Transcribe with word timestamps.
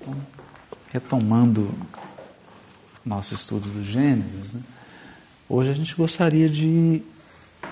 Então, 0.00 0.16
retomando 0.92 1.74
nosso 3.04 3.34
estudo 3.34 3.68
do 3.68 3.84
Gênesis, 3.84 4.54
né? 4.54 4.62
hoje 5.48 5.70
a 5.70 5.74
gente 5.74 5.94
gostaria 5.94 6.48
de 6.48 7.02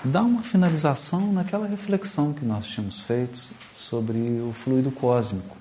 dar 0.03 0.21
uma 0.21 0.43
finalização 0.43 1.33
naquela 1.33 1.67
reflexão 1.67 2.33
que 2.33 2.45
nós 2.45 2.67
tínhamos 2.67 3.01
feito 3.01 3.49
sobre 3.73 4.17
o 4.41 4.53
fluido 4.53 4.91
cósmico, 4.91 5.57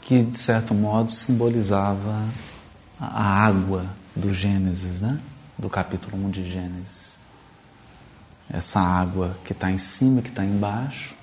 que 0.00 0.22
de 0.22 0.38
certo 0.38 0.74
modo 0.74 1.10
simbolizava 1.10 2.24
a 3.00 3.22
água 3.22 3.86
do 4.14 4.32
Gênesis, 4.32 5.00
né? 5.00 5.20
do 5.58 5.68
capítulo 5.68 6.26
1 6.26 6.30
de 6.30 6.50
Gênesis. 6.50 7.18
Essa 8.48 8.80
água 8.80 9.36
que 9.44 9.52
está 9.52 9.70
em 9.70 9.78
cima, 9.78 10.22
que 10.22 10.28
está 10.28 10.44
embaixo, 10.44 11.14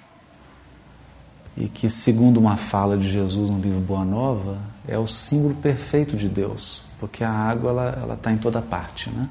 e 1.56 1.68
que, 1.68 1.90
segundo 1.90 2.40
uma 2.40 2.56
fala 2.56 2.98
de 2.98 3.10
Jesus 3.10 3.50
no 3.50 3.60
livro 3.60 3.80
Boa 3.80 4.06
Nova, 4.06 4.58
é 4.88 4.98
o 4.98 5.08
símbolo 5.08 5.56
perfeito 5.56 6.16
de 6.16 6.30
Deus, 6.30 6.84
porque 7.00 7.24
a 7.24 7.32
água 7.32 7.72
ela 8.02 8.14
está 8.14 8.32
em 8.32 8.38
toda 8.38 8.62
parte, 8.62 9.10
né? 9.10 9.28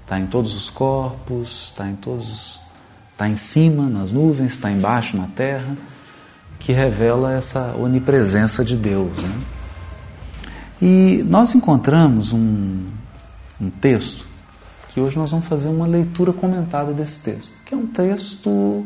Está 0.00 0.18
em 0.18 0.26
todos 0.26 0.54
os 0.54 0.68
corpos, 0.68 1.70
está 1.70 1.88
em 1.88 1.94
todos, 1.94 2.60
está 3.12 3.28
em 3.28 3.36
cima 3.36 3.88
nas 3.88 4.10
nuvens, 4.10 4.54
está 4.54 4.70
embaixo 4.70 5.16
na 5.16 5.26
terra, 5.28 5.76
que 6.58 6.72
revela 6.72 7.32
essa 7.32 7.74
onipresença 7.78 8.64
de 8.64 8.76
Deus. 8.76 9.22
Né? 9.22 9.40
E 10.82 11.24
nós 11.26 11.54
encontramos 11.54 12.32
um, 12.32 12.84
um 13.60 13.70
texto 13.70 14.26
que 14.88 15.00
hoje 15.00 15.16
nós 15.16 15.30
vamos 15.30 15.46
fazer 15.46 15.68
uma 15.68 15.86
leitura 15.86 16.32
comentada 16.32 16.92
desse 16.92 17.22
texto, 17.22 17.54
que 17.64 17.72
é 17.72 17.76
um 17.76 17.86
texto 17.86 18.84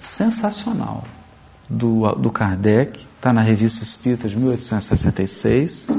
sensacional 0.00 1.04
do, 1.68 2.12
do 2.14 2.30
Kardec, 2.30 3.06
está 3.16 3.32
na 3.32 3.42
Revista 3.42 3.82
Espírita 3.82 4.28
de 4.28 4.36
1866, 4.36 5.98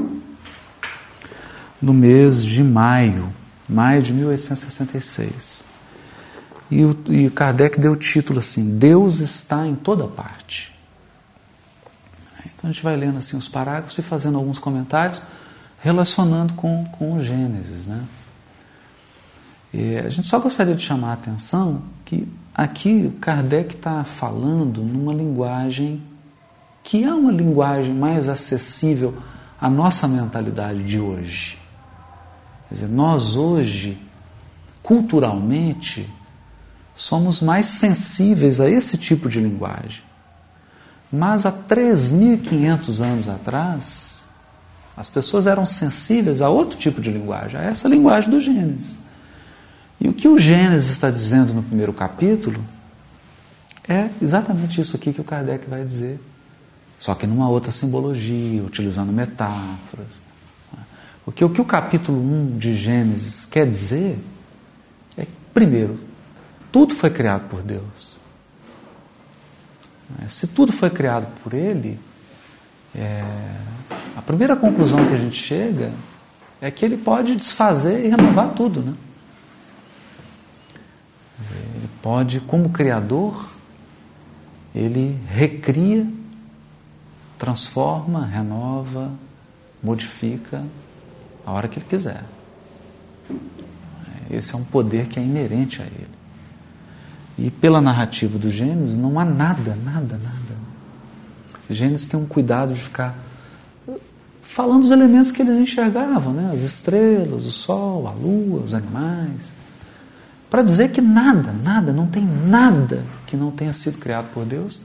no 1.80 1.92
mês 1.92 2.44
de 2.44 2.62
maio, 2.62 3.32
maio 3.68 4.02
de 4.02 4.12
1866. 4.12 5.64
E 6.70 6.84
o, 6.84 6.96
e 7.08 7.30
Kardec 7.30 7.78
deu 7.78 7.92
o 7.92 7.96
título 7.96 8.38
assim: 8.38 8.78
Deus 8.78 9.20
está 9.20 9.66
em 9.66 9.74
toda 9.74 10.06
parte. 10.06 10.72
Então 12.44 12.68
a 12.68 12.72
gente 12.72 12.82
vai 12.82 12.96
lendo 12.96 13.18
assim 13.18 13.36
os 13.36 13.48
parágrafos 13.48 13.96
e 13.98 14.02
fazendo 14.02 14.36
alguns 14.36 14.58
comentários 14.58 15.22
relacionando 15.82 16.52
com, 16.54 16.84
com 16.92 17.14
o 17.14 17.22
Gênesis. 17.22 17.86
Né? 17.86 18.04
E 19.72 19.96
a 19.96 20.10
gente 20.10 20.28
só 20.28 20.38
gostaria 20.38 20.74
de 20.74 20.82
chamar 20.82 21.10
a 21.10 21.14
atenção 21.14 21.82
que 22.04 22.28
aqui 22.60 23.10
Kardec 23.22 23.74
está 23.74 24.04
falando 24.04 24.82
numa 24.82 25.14
linguagem 25.14 26.02
que 26.82 27.04
é 27.04 27.12
uma 27.12 27.32
linguagem 27.32 27.94
mais 27.94 28.28
acessível 28.28 29.16
à 29.58 29.70
nossa 29.70 30.06
mentalidade 30.06 30.82
de 30.82 30.98
hoje. 30.98 31.58
Quer 32.68 32.74
dizer, 32.74 32.88
nós 32.88 33.36
hoje, 33.36 33.98
culturalmente, 34.82 36.06
somos 36.94 37.40
mais 37.40 37.66
sensíveis 37.66 38.60
a 38.60 38.68
esse 38.68 38.98
tipo 38.98 39.28
de 39.28 39.40
linguagem. 39.40 40.02
Mas 41.10 41.46
há 41.46 41.52
3.500 41.52 43.02
anos 43.02 43.28
atrás, 43.28 44.20
as 44.96 45.08
pessoas 45.08 45.46
eram 45.46 45.64
sensíveis 45.64 46.42
a 46.42 46.50
outro 46.50 46.78
tipo 46.78 47.00
de 47.00 47.10
linguagem, 47.10 47.58
a 47.58 47.64
essa 47.64 47.88
linguagem 47.88 48.28
do 48.28 48.40
Gênesis. 48.40 48.99
E 50.00 50.08
o 50.08 50.12
que 50.12 50.26
o 50.26 50.38
Gênesis 50.38 50.90
está 50.90 51.10
dizendo 51.10 51.52
no 51.52 51.62
primeiro 51.62 51.92
capítulo 51.92 52.64
é 53.86 54.08
exatamente 54.22 54.80
isso 54.80 54.96
aqui 54.96 55.12
que 55.12 55.20
o 55.20 55.24
Kardec 55.24 55.68
vai 55.68 55.84
dizer, 55.84 56.18
só 56.98 57.14
que 57.14 57.26
numa 57.26 57.48
outra 57.48 57.72
simbologia, 57.72 58.62
utilizando 58.62 59.12
metáforas. 59.12 60.20
Porque 61.24 61.44
o 61.44 61.50
que 61.50 61.60
o 61.60 61.64
capítulo 61.64 62.18
1 62.18 62.58
de 62.58 62.74
Gênesis 62.74 63.46
quer 63.46 63.68
dizer 63.68 64.18
é 65.16 65.26
primeiro, 65.52 65.98
tudo 66.72 66.94
foi 66.94 67.10
criado 67.10 67.48
por 67.48 67.62
Deus. 67.62 68.18
Se 70.28 70.46
tudo 70.46 70.72
foi 70.72 70.90
criado 70.90 71.26
por 71.42 71.54
Ele, 71.54 71.98
é, 72.94 73.22
a 74.16 74.22
primeira 74.22 74.56
conclusão 74.56 75.06
que 75.06 75.14
a 75.14 75.18
gente 75.18 75.36
chega 75.36 75.92
é 76.60 76.70
que 76.70 76.84
Ele 76.84 76.96
pode 76.96 77.36
desfazer 77.36 78.04
e 78.04 78.08
renovar 78.08 78.50
tudo, 78.54 78.80
né? 78.80 78.94
Pode, 82.02 82.40
como 82.40 82.70
Criador, 82.70 83.50
ele 84.74 85.18
recria, 85.28 86.06
transforma, 87.38 88.24
renova, 88.24 89.10
modifica 89.82 90.64
a 91.44 91.52
hora 91.52 91.68
que 91.68 91.78
ele 91.78 91.86
quiser. 91.86 92.24
Esse 94.30 94.54
é 94.54 94.56
um 94.56 94.64
poder 94.64 95.08
que 95.08 95.18
é 95.18 95.22
inerente 95.22 95.82
a 95.82 95.84
ele. 95.84 96.08
E 97.38 97.50
pela 97.50 97.80
narrativa 97.80 98.38
do 98.38 98.50
Gênesis 98.50 98.96
não 98.96 99.18
há 99.18 99.24
nada, 99.24 99.76
nada, 99.84 100.18
nada. 100.18 100.60
Gênesis 101.68 102.06
tem 102.06 102.18
um 102.18 102.26
cuidado 102.26 102.74
de 102.74 102.80
ficar 102.80 103.14
falando 104.42 104.82
os 104.82 104.90
elementos 104.90 105.30
que 105.30 105.42
eles 105.42 105.58
enxergavam, 105.58 106.32
né? 106.32 106.50
as 106.52 106.62
estrelas, 106.62 107.46
o 107.46 107.52
sol, 107.52 108.08
a 108.08 108.10
lua, 108.10 108.62
os 108.62 108.74
animais 108.74 109.59
para 110.50 110.62
dizer 110.62 110.90
que 110.90 111.00
nada, 111.00 111.52
nada, 111.52 111.92
não 111.92 112.08
tem 112.08 112.24
nada 112.24 113.04
que 113.26 113.36
não 113.36 113.52
tenha 113.52 113.72
sido 113.72 113.98
criado 113.98 114.32
por 114.34 114.44
Deus, 114.44 114.82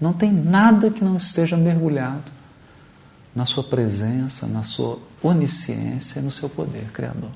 não 0.00 0.12
tem 0.12 0.32
nada 0.32 0.90
que 0.90 1.02
não 1.02 1.16
esteja 1.16 1.56
mergulhado 1.56 2.30
na 3.34 3.44
sua 3.44 3.64
presença, 3.64 4.46
na 4.46 4.62
sua 4.62 4.98
onisciência 5.22 6.20
e 6.20 6.22
no 6.22 6.30
seu 6.30 6.48
poder 6.48 6.86
criador. 6.92 7.30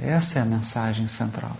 Essa 0.00 0.38
é 0.38 0.42
a 0.42 0.44
mensagem 0.44 1.08
central. 1.08 1.56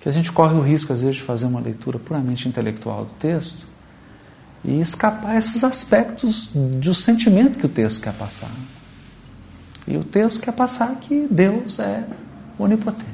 Que 0.00 0.08
a 0.08 0.12
gente 0.12 0.30
corre 0.32 0.54
o 0.54 0.60
risco, 0.60 0.92
às 0.92 1.00
vezes, 1.00 1.16
de 1.16 1.22
fazer 1.22 1.46
uma 1.46 1.60
leitura 1.60 1.98
puramente 1.98 2.48
intelectual 2.48 3.06
do 3.06 3.12
texto 3.14 3.66
e 4.64 4.80
escapar 4.80 5.36
esses 5.36 5.62
aspectos 5.62 6.50
do 6.54 6.94
sentimento 6.94 7.58
que 7.58 7.66
o 7.66 7.68
texto 7.68 8.02
quer 8.02 8.14
passar. 8.14 8.50
E 9.86 9.96
o 9.96 10.04
texto 10.04 10.40
quer 10.40 10.52
passar 10.52 10.94
que 10.96 11.26
Deus 11.30 11.78
é 11.78 12.04
onipotente. 12.58 13.13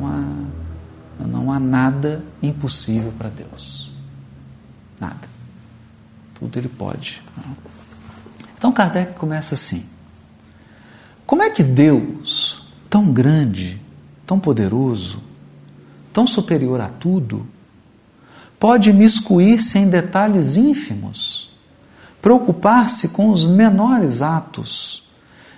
Não 0.00 0.06
há, 0.06 1.26
não 1.26 1.52
há 1.52 1.60
nada 1.60 2.24
impossível 2.42 3.12
para 3.18 3.28
Deus. 3.28 3.92
Nada. 4.98 5.28
Tudo 6.38 6.58
ele 6.58 6.68
pode. 6.68 7.22
Então 8.56 8.72
Kardec 8.72 9.14
começa 9.14 9.54
assim: 9.54 9.84
Como 11.26 11.42
é 11.42 11.50
que 11.50 11.62
Deus, 11.62 12.66
tão 12.88 13.12
grande, 13.12 13.80
tão 14.26 14.40
poderoso, 14.40 15.22
tão 16.12 16.26
superior 16.26 16.80
a 16.80 16.88
tudo, 16.88 17.46
pode 18.58 18.92
miscuir-se 18.92 19.78
em 19.78 19.88
detalhes 19.88 20.56
ínfimos, 20.56 21.50
preocupar-se 22.22 23.08
com 23.08 23.30
os 23.30 23.44
menores 23.44 24.22
atos 24.22 25.08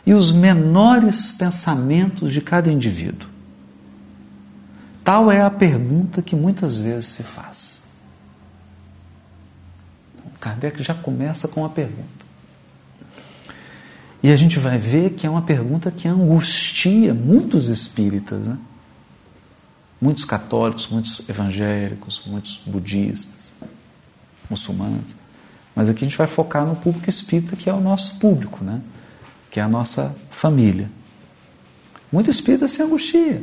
e 0.04 0.12
os 0.12 0.32
menores 0.32 1.30
pensamentos 1.30 2.32
de 2.32 2.41
cada 2.41 2.70
indivíduo? 2.70 3.31
Tal 5.05 5.31
é 5.31 5.41
a 5.41 5.51
pergunta 5.51 6.23
que 6.23 6.37
muitas 6.37 6.79
vezes 6.79 7.07
se 7.07 7.23
faz. 7.23 7.83
Então, 10.15 10.31
Kardec 10.41 10.83
já 10.83 10.95
começa 10.95 11.49
com 11.49 11.65
a 11.65 11.69
pergunta. 11.69 12.23
E 14.23 14.31
a 14.31 14.37
gente 14.37 14.61
vai 14.61 14.79
ver 14.79 15.15
que 15.15 15.27
é 15.27 15.31
uma 15.31 15.43
pergunta 15.43 15.91
que 15.91 16.07
angustia 16.07 17.13
muitos 17.13 17.69
espíritas, 17.69 18.47
né? 18.47 18.57
muitos 20.01 20.25
católicos, 20.25 20.87
muitos 20.89 21.29
evangélicos, 21.29 22.23
muitos 22.27 22.61
budistas, 22.65 23.51
muçulmanos. 24.48 25.16
Mas 25.75 25.89
aqui 25.89 26.05
a 26.05 26.09
gente 26.09 26.19
vai 26.19 26.28
focar 26.28 26.65
no 26.65 26.77
público 26.77 27.10
espírita, 27.10 27.57
que 27.57 27.69
é 27.69 27.75
o 27.75 27.81
nosso 27.81 28.21
público, 28.21 28.65
né? 28.65 28.81
que 29.51 29.59
é 29.59 29.63
a 29.65 29.69
nossa 29.69 30.15
família. 30.31 30.89
Muito 32.13 32.31
espírita 32.31 32.69
se 32.69 32.81
angustia 32.81 33.43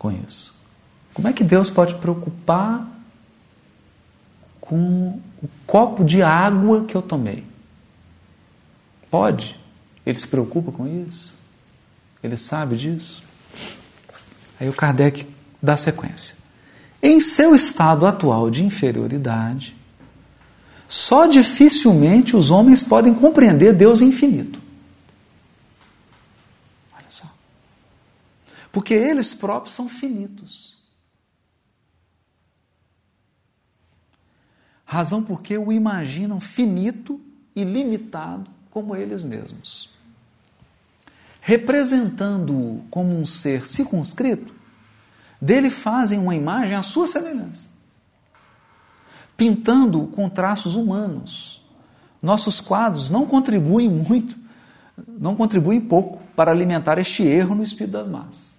com 0.00 0.10
isso? 0.10 0.58
Como 1.12 1.28
é 1.28 1.32
que 1.32 1.44
Deus 1.44 1.68
pode 1.68 1.94
preocupar 1.96 2.88
com 4.58 5.20
o 5.42 5.48
copo 5.66 6.02
de 6.02 6.22
água 6.22 6.84
que 6.86 6.94
eu 6.96 7.02
tomei? 7.02 7.44
Pode? 9.10 9.60
Ele 10.06 10.18
se 10.18 10.26
preocupa 10.26 10.72
com 10.72 10.86
isso? 10.86 11.34
Ele 12.22 12.38
sabe 12.38 12.76
disso? 12.76 13.22
Aí 14.58 14.68
o 14.70 14.72
Kardec 14.72 15.26
dá 15.62 15.76
sequência. 15.76 16.34
Em 17.02 17.20
seu 17.20 17.54
estado 17.54 18.06
atual 18.06 18.50
de 18.50 18.64
inferioridade, 18.64 19.76
só 20.88 21.26
dificilmente 21.26 22.34
os 22.34 22.50
homens 22.50 22.82
podem 22.82 23.12
compreender 23.12 23.74
Deus 23.74 24.00
infinito. 24.00 24.60
Porque 28.72 28.94
eles 28.94 29.34
próprios 29.34 29.74
são 29.74 29.88
finitos. 29.88 30.80
razão 34.90 35.22
porque 35.22 35.56
o 35.56 35.70
imaginam 35.70 36.40
finito 36.40 37.20
e 37.54 37.62
limitado 37.62 38.50
como 38.72 38.96
eles 38.96 39.22
mesmos. 39.22 39.88
Representando-o 41.40 42.82
como 42.90 43.16
um 43.16 43.24
ser 43.24 43.68
circunscrito, 43.68 44.52
dele 45.40 45.70
fazem 45.70 46.18
uma 46.18 46.34
imagem 46.34 46.74
à 46.74 46.82
sua 46.82 47.06
semelhança, 47.06 47.68
pintando-o 49.36 50.08
com 50.08 50.28
traços 50.28 50.74
humanos. 50.74 51.64
Nossos 52.20 52.58
quadros 52.60 53.08
não 53.08 53.26
contribuem 53.26 53.88
muito, 53.88 54.36
não 55.06 55.36
contribuem 55.36 55.80
pouco 55.80 56.20
para 56.34 56.50
alimentar 56.50 56.98
este 56.98 57.22
erro 57.22 57.54
no 57.54 57.62
espírito 57.62 57.92
das 57.92 58.08
massas. 58.08 58.50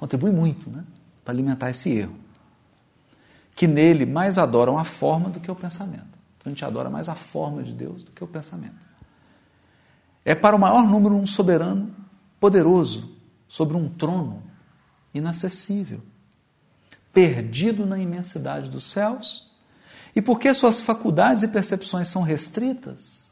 Contribui 0.00 0.30
muito, 0.30 0.70
né? 0.70 0.82
Para 1.22 1.34
alimentar 1.34 1.68
esse 1.68 1.90
erro 1.90 2.16
que 3.54 3.66
nele 3.66 4.06
mais 4.06 4.38
adoram 4.38 4.78
a 4.78 4.84
forma 4.84 5.28
do 5.28 5.38
que 5.38 5.50
o 5.50 5.54
pensamento. 5.54 6.18
Então 6.38 6.46
a 6.46 6.48
gente 6.48 6.64
adora 6.64 6.88
mais 6.88 7.06
a 7.06 7.14
forma 7.14 7.62
de 7.62 7.74
Deus 7.74 8.02
do 8.02 8.10
que 8.10 8.24
o 8.24 8.26
pensamento. 8.26 8.88
É 10.24 10.34
para 10.34 10.56
o 10.56 10.58
maior 10.58 10.88
número 10.88 11.14
um 11.14 11.26
soberano 11.26 11.94
poderoso 12.40 13.14
sobre 13.46 13.76
um 13.76 13.90
trono 13.90 14.42
inacessível, 15.12 16.00
perdido 17.12 17.84
na 17.84 17.98
imensidade 17.98 18.70
dos 18.70 18.90
céus, 18.90 19.52
e 20.16 20.22
porque 20.22 20.54
suas 20.54 20.80
faculdades 20.80 21.42
e 21.42 21.48
percepções 21.48 22.08
são 22.08 22.22
restritas, 22.22 23.30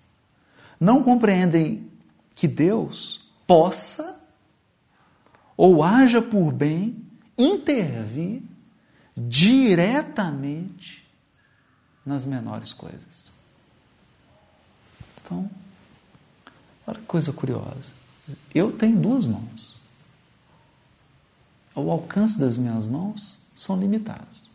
não 0.79 1.03
compreendem 1.03 1.91
que 2.35 2.47
Deus 2.47 3.33
possa 3.47 4.18
ou 5.59 5.83
haja 5.83 6.23
por 6.23 6.53
bem 6.53 7.05
intervir 7.37 8.41
diretamente 9.17 11.05
nas 12.07 12.25
menores 12.25 12.73
coisas. 12.73 13.33
Então, 15.21 15.51
olha 16.87 17.01
que 17.01 17.07
coisa 17.07 17.33
curiosa. 17.33 17.99
Eu 18.55 18.71
tenho 18.71 18.97
duas 18.97 19.27
mãos. 19.27 19.81
O 21.75 21.91
alcance 21.91 22.39
das 22.39 22.57
minhas 22.57 22.87
mãos 22.87 23.41
são 23.57 23.77
limitados. 23.79 24.49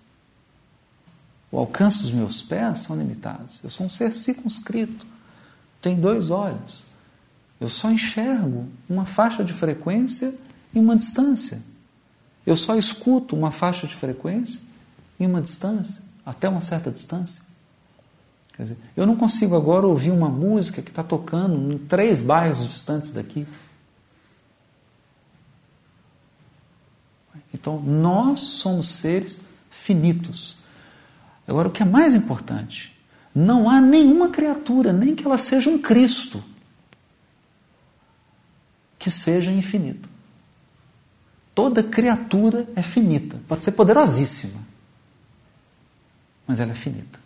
O 1.52 1.58
alcance 1.58 2.02
dos 2.02 2.14
meus 2.14 2.42
pés 2.42 2.80
são 2.80 2.96
limitados. 2.96 3.62
Eu 3.62 3.70
sou 3.70 3.88
um 3.88 3.90
ser 3.90 4.16
circunscrito. 4.16 5.06
Tenho 5.82 6.00
dois 6.00 6.30
olhos. 6.30 6.84
Eu 7.60 7.68
só 7.68 7.92
enxergo 7.92 8.70
uma 8.90 9.06
faixa 9.06 9.44
de 9.44 9.52
frequência 9.54 10.34
e 10.74 10.80
uma 10.80 10.96
distância. 10.96 11.62
Eu 12.46 12.56
só 12.56 12.76
escuto 12.78 13.36
uma 13.36 13.52
faixa 13.52 13.88
de 13.88 13.96
frequência 13.96 14.62
em 15.20 15.26
uma 15.26 15.42
distância, 15.42 16.04
até 16.26 16.50
uma 16.50 16.62
certa 16.62 16.92
distância. 16.92 17.44
Quer 18.56 18.64
dizer, 18.64 18.78
eu 18.96 19.06
não 19.06 19.16
consigo 19.16 19.56
agora 19.56 19.88
ouvir 19.88 20.12
uma 20.12 20.30
música 20.30 20.82
que 20.82 20.90
está 20.90 21.04
tocando 21.04 21.74
em 21.74 21.78
três 21.78 22.22
bairros 22.22 22.68
distantes 22.68 23.12
daqui. 23.12 23.48
Então, 27.54 27.80
nós 27.82 28.40
somos 28.40 28.88
seres 28.88 29.42
finitos. 29.72 30.58
Agora, 31.48 31.68
o 31.68 31.72
que 31.72 31.82
é 31.82 31.86
mais 31.86 32.14
importante, 32.14 32.94
não 33.34 33.70
há 33.70 33.82
nenhuma 33.82 34.30
criatura, 34.30 34.94
nem 34.94 35.16
que 35.16 35.26
ela 35.26 35.38
seja 35.38 35.70
um 35.70 35.80
Cristo, 35.80 36.44
que 39.00 39.10
seja 39.10 39.52
infinito. 39.52 40.13
Toda 41.56 41.84
criatura 41.84 42.68
é 42.76 42.82
finita, 42.82 43.40
pode 43.48 43.64
ser 43.64 43.74
poderosíssima, 43.74 44.60
mas 46.48 46.60
ela 46.60 46.72
é 46.72 46.76
finita. 46.76 47.20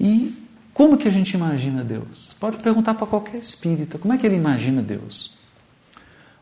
E 0.00 0.34
como 0.74 0.96
que 0.96 1.06
a 1.06 1.10
gente 1.10 1.34
imagina 1.34 1.84
Deus? 1.84 2.34
Pode 2.40 2.56
perguntar 2.56 2.94
para 2.94 3.06
qualquer 3.06 3.38
espírita, 3.38 3.98
como 3.98 4.14
é 4.14 4.18
que 4.18 4.26
ele 4.26 4.36
imagina 4.36 4.82
Deus? 4.82 5.38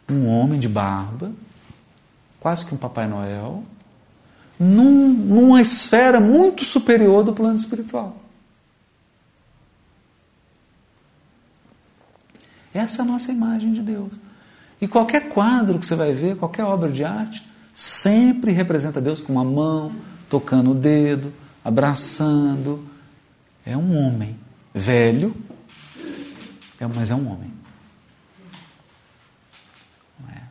Um 0.08 0.26
homem 0.28 0.58
de 0.58 0.68
barba, 0.68 1.32
quase 2.40 2.64
que 2.64 2.74
um 2.74 2.78
Papai 2.78 3.06
Noel, 3.06 3.64
num, 4.58 5.12
numa 5.12 5.60
esfera 5.60 6.20
muito 6.20 6.64
superior 6.64 7.22
do 7.22 7.34
plano 7.34 7.56
espiritual. 7.56 8.16
Essa 12.72 13.02
é 13.02 13.04
a 13.04 13.06
nossa 13.06 13.32
imagem 13.32 13.72
de 13.72 13.82
Deus. 13.82 14.12
E 14.80 14.86
qualquer 14.86 15.28
quadro 15.28 15.78
que 15.78 15.86
você 15.86 15.94
vai 15.94 16.12
ver, 16.12 16.36
qualquer 16.36 16.64
obra 16.64 16.88
de 16.88 17.04
arte, 17.04 17.46
sempre 17.74 18.52
representa 18.52 19.00
Deus 19.00 19.20
com 19.20 19.32
uma 19.32 19.44
mão, 19.44 19.92
tocando 20.28 20.72
o 20.72 20.74
dedo, 20.74 21.32
abraçando. 21.64 22.84
É 23.64 23.76
um 23.76 23.96
homem 23.96 24.38
velho, 24.72 25.34
é, 26.80 26.86
mas 26.86 27.10
é 27.10 27.14
um 27.14 27.30
homem. 27.30 27.52
É? 30.30 30.42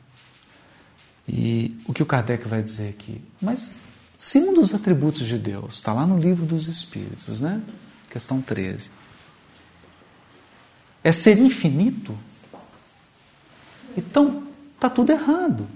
E 1.27 1.77
o 1.85 1.93
que 1.93 2.03
o 2.03 2.05
Kardec 2.05 2.47
vai 2.47 2.61
dizer 2.61 2.89
aqui? 2.89 3.21
Mas 3.41 3.75
se 4.17 4.39
um 4.39 4.53
dos 4.53 4.73
atributos 4.73 5.27
de 5.27 5.37
Deus 5.37 5.75
está 5.75 5.93
lá 5.93 6.05
no 6.05 6.19
livro 6.19 6.45
dos 6.45 6.67
Espíritos, 6.67 7.39
né? 7.39 7.61
Questão 8.09 8.41
13. 8.41 8.89
É 11.03 11.11
ser 11.11 11.37
infinito, 11.37 12.17
então, 13.97 14.43
está 14.75 14.89
tudo 14.89 15.11
errado. 15.11 15.67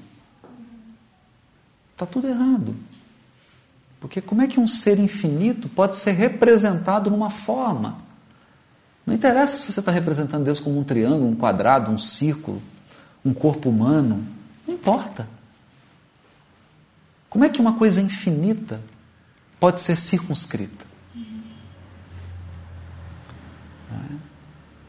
Está 1.93 2.05
tudo 2.05 2.27
errado. 2.27 2.75
Porque 3.99 4.21
como 4.21 4.41
é 4.41 4.47
que 4.47 4.59
um 4.59 4.67
ser 4.67 4.99
infinito 4.99 5.69
pode 5.69 5.97
ser 5.97 6.11
representado 6.11 7.09
numa 7.09 7.29
forma? 7.29 7.97
Não 9.05 9.13
interessa 9.13 9.57
se 9.57 9.71
você 9.71 9.79
está 9.79 9.91
representando 9.91 10.43
Deus 10.43 10.59
como 10.59 10.79
um 10.79 10.83
triângulo, 10.83 11.29
um 11.29 11.35
quadrado, 11.35 11.91
um 11.91 11.97
círculo, 11.97 12.61
um 13.23 13.33
corpo 13.33 13.69
humano. 13.69 14.25
Não 14.67 14.75
importa. 14.75 15.27
Como 17.29 17.45
é 17.45 17.49
que 17.49 17.61
uma 17.61 17.73
coisa 17.73 18.01
infinita 18.01 18.81
pode 19.59 19.79
ser 19.79 19.97
circunscrita? 19.97 20.90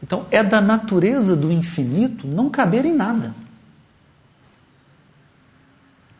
Então, 0.03 0.27
é 0.29 0.43
da 0.43 0.59
natureza 0.59 1.33
do 1.33 1.49
infinito 1.49 2.27
não 2.27 2.49
caber 2.49 2.83
em 2.83 2.93
nada. 2.93 3.33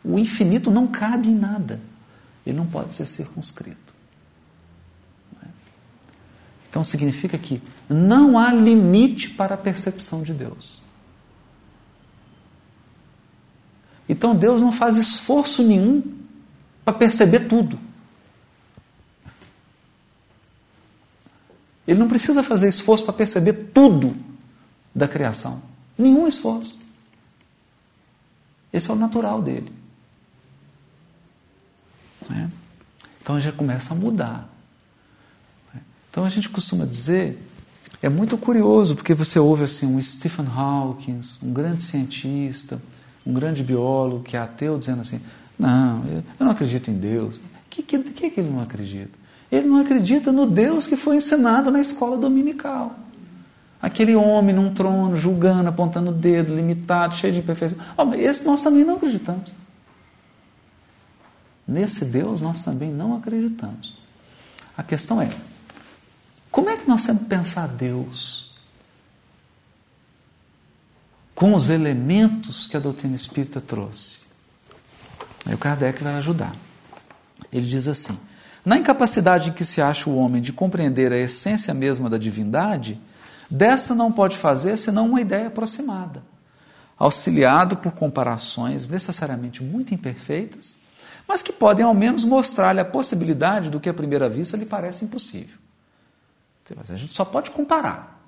O 0.02 0.18
infinito 0.18 0.70
não 0.70 0.86
cabe 0.86 1.28
em 1.28 1.36
nada. 1.36 1.78
Ele 2.46 2.56
não 2.56 2.66
pode 2.66 2.94
ser 2.94 3.06
circunscrito. 3.06 3.92
Então, 6.70 6.82
significa 6.82 7.36
que 7.36 7.62
não 7.86 8.38
há 8.38 8.50
limite 8.54 9.28
para 9.28 9.54
a 9.54 9.58
percepção 9.58 10.22
de 10.22 10.32
Deus. 10.32 10.82
Então, 14.08 14.34
Deus 14.34 14.62
não 14.62 14.72
faz 14.72 14.96
esforço 14.96 15.62
nenhum 15.62 16.02
para 16.86 16.94
perceber 16.94 17.48
tudo. 17.48 17.78
Ele 21.86 21.98
não 21.98 22.08
precisa 22.08 22.42
fazer 22.42 22.68
esforço 22.68 23.04
para 23.04 23.12
perceber 23.12 23.70
tudo 23.74 24.16
da 24.94 25.06
criação. 25.06 25.62
Nenhum 25.98 26.26
esforço. 26.26 26.78
Esse 28.72 28.90
é 28.90 28.92
o 28.92 28.96
natural 28.96 29.40
dele. 29.42 29.72
É? 32.30 32.48
Então 33.22 33.38
já 33.40 33.52
começa 33.52 33.94
a 33.94 33.96
mudar. 33.96 34.48
Então 36.10 36.24
a 36.24 36.28
gente 36.28 36.48
costuma 36.48 36.84
dizer, 36.84 37.38
é 38.00 38.08
muito 38.08 38.36
curioso, 38.38 38.94
porque 38.94 39.14
você 39.14 39.38
ouve 39.38 39.64
assim 39.64 39.86
um 39.86 40.00
Stephen 40.00 40.46
Hawking, 40.46 41.20
um 41.42 41.52
grande 41.52 41.82
cientista, 41.82 42.80
um 43.26 43.32
grande 43.32 43.62
biólogo 43.62 44.22
que 44.22 44.36
é 44.36 44.40
ateu, 44.40 44.78
dizendo 44.78 45.00
assim: 45.00 45.20
Não, 45.58 46.04
eu 46.06 46.22
não 46.44 46.50
acredito 46.50 46.90
em 46.90 46.94
Deus. 46.94 47.38
O 47.38 47.40
que, 47.70 47.82
que, 47.82 47.98
que, 47.98 48.30
que 48.30 48.40
ele 48.40 48.50
não 48.50 48.60
acredita? 48.60 49.23
Ele 49.50 49.68
não 49.68 49.78
acredita 49.78 50.32
no 50.32 50.46
Deus 50.46 50.86
que 50.86 50.96
foi 50.96 51.16
ensinado 51.16 51.70
na 51.70 51.80
escola 51.80 52.16
dominical. 52.16 52.96
Aquele 53.80 54.16
homem 54.16 54.54
num 54.54 54.72
trono, 54.72 55.16
julgando, 55.16 55.68
apontando 55.68 56.10
o 56.10 56.14
dedo, 56.14 56.54
limitado, 56.54 57.16
cheio 57.16 57.32
de 57.32 57.40
imperfeição. 57.40 57.78
Oh, 57.96 58.14
esse 58.14 58.44
nós 58.44 58.62
também 58.62 58.84
não 58.84 58.96
acreditamos. 58.96 59.52
Nesse 61.66 62.04
Deus 62.04 62.40
nós 62.40 62.62
também 62.62 62.90
não 62.90 63.16
acreditamos. 63.16 63.94
A 64.76 64.82
questão 64.82 65.20
é: 65.20 65.30
como 66.50 66.70
é 66.70 66.76
que 66.76 66.88
nós 66.88 67.04
temos 67.04 67.22
que 67.22 67.28
pensar 67.28 67.66
Deus 67.68 68.54
com 71.34 71.54
os 71.54 71.68
elementos 71.68 72.66
que 72.66 72.76
a 72.76 72.80
doutrina 72.80 73.14
espírita 73.14 73.60
trouxe? 73.60 74.20
Aí 75.44 75.54
o 75.54 75.58
Kardec 75.58 76.02
vai 76.02 76.14
ajudar. 76.14 76.54
Ele 77.52 77.66
diz 77.66 77.86
assim: 77.86 78.18
na 78.64 78.78
incapacidade 78.78 79.50
em 79.50 79.52
que 79.52 79.64
se 79.64 79.82
acha 79.82 80.08
o 80.08 80.16
homem 80.16 80.40
de 80.40 80.52
compreender 80.52 81.12
a 81.12 81.18
essência 81.18 81.74
mesma 81.74 82.08
da 82.08 82.16
divindade, 82.16 82.98
desta 83.50 83.94
não 83.94 84.10
pode 84.10 84.36
fazer 84.36 84.78
senão 84.78 85.06
uma 85.08 85.20
ideia 85.20 85.48
aproximada, 85.48 86.22
auxiliado 86.98 87.76
por 87.76 87.92
comparações 87.92 88.88
necessariamente 88.88 89.62
muito 89.62 89.92
imperfeitas, 89.92 90.78
mas 91.28 91.42
que 91.42 91.52
podem 91.52 91.84
ao 91.84 91.94
menos 91.94 92.24
mostrar-lhe 92.24 92.80
a 92.80 92.84
possibilidade 92.84 93.70
do 93.70 93.80
que 93.80 93.88
à 93.88 93.94
primeira 93.94 94.28
vista 94.28 94.56
lhe 94.56 94.66
parece 94.66 95.04
impossível. 95.04 95.58
A 96.88 96.94
gente 96.94 97.14
só 97.14 97.24
pode 97.24 97.50
comparar. 97.50 98.22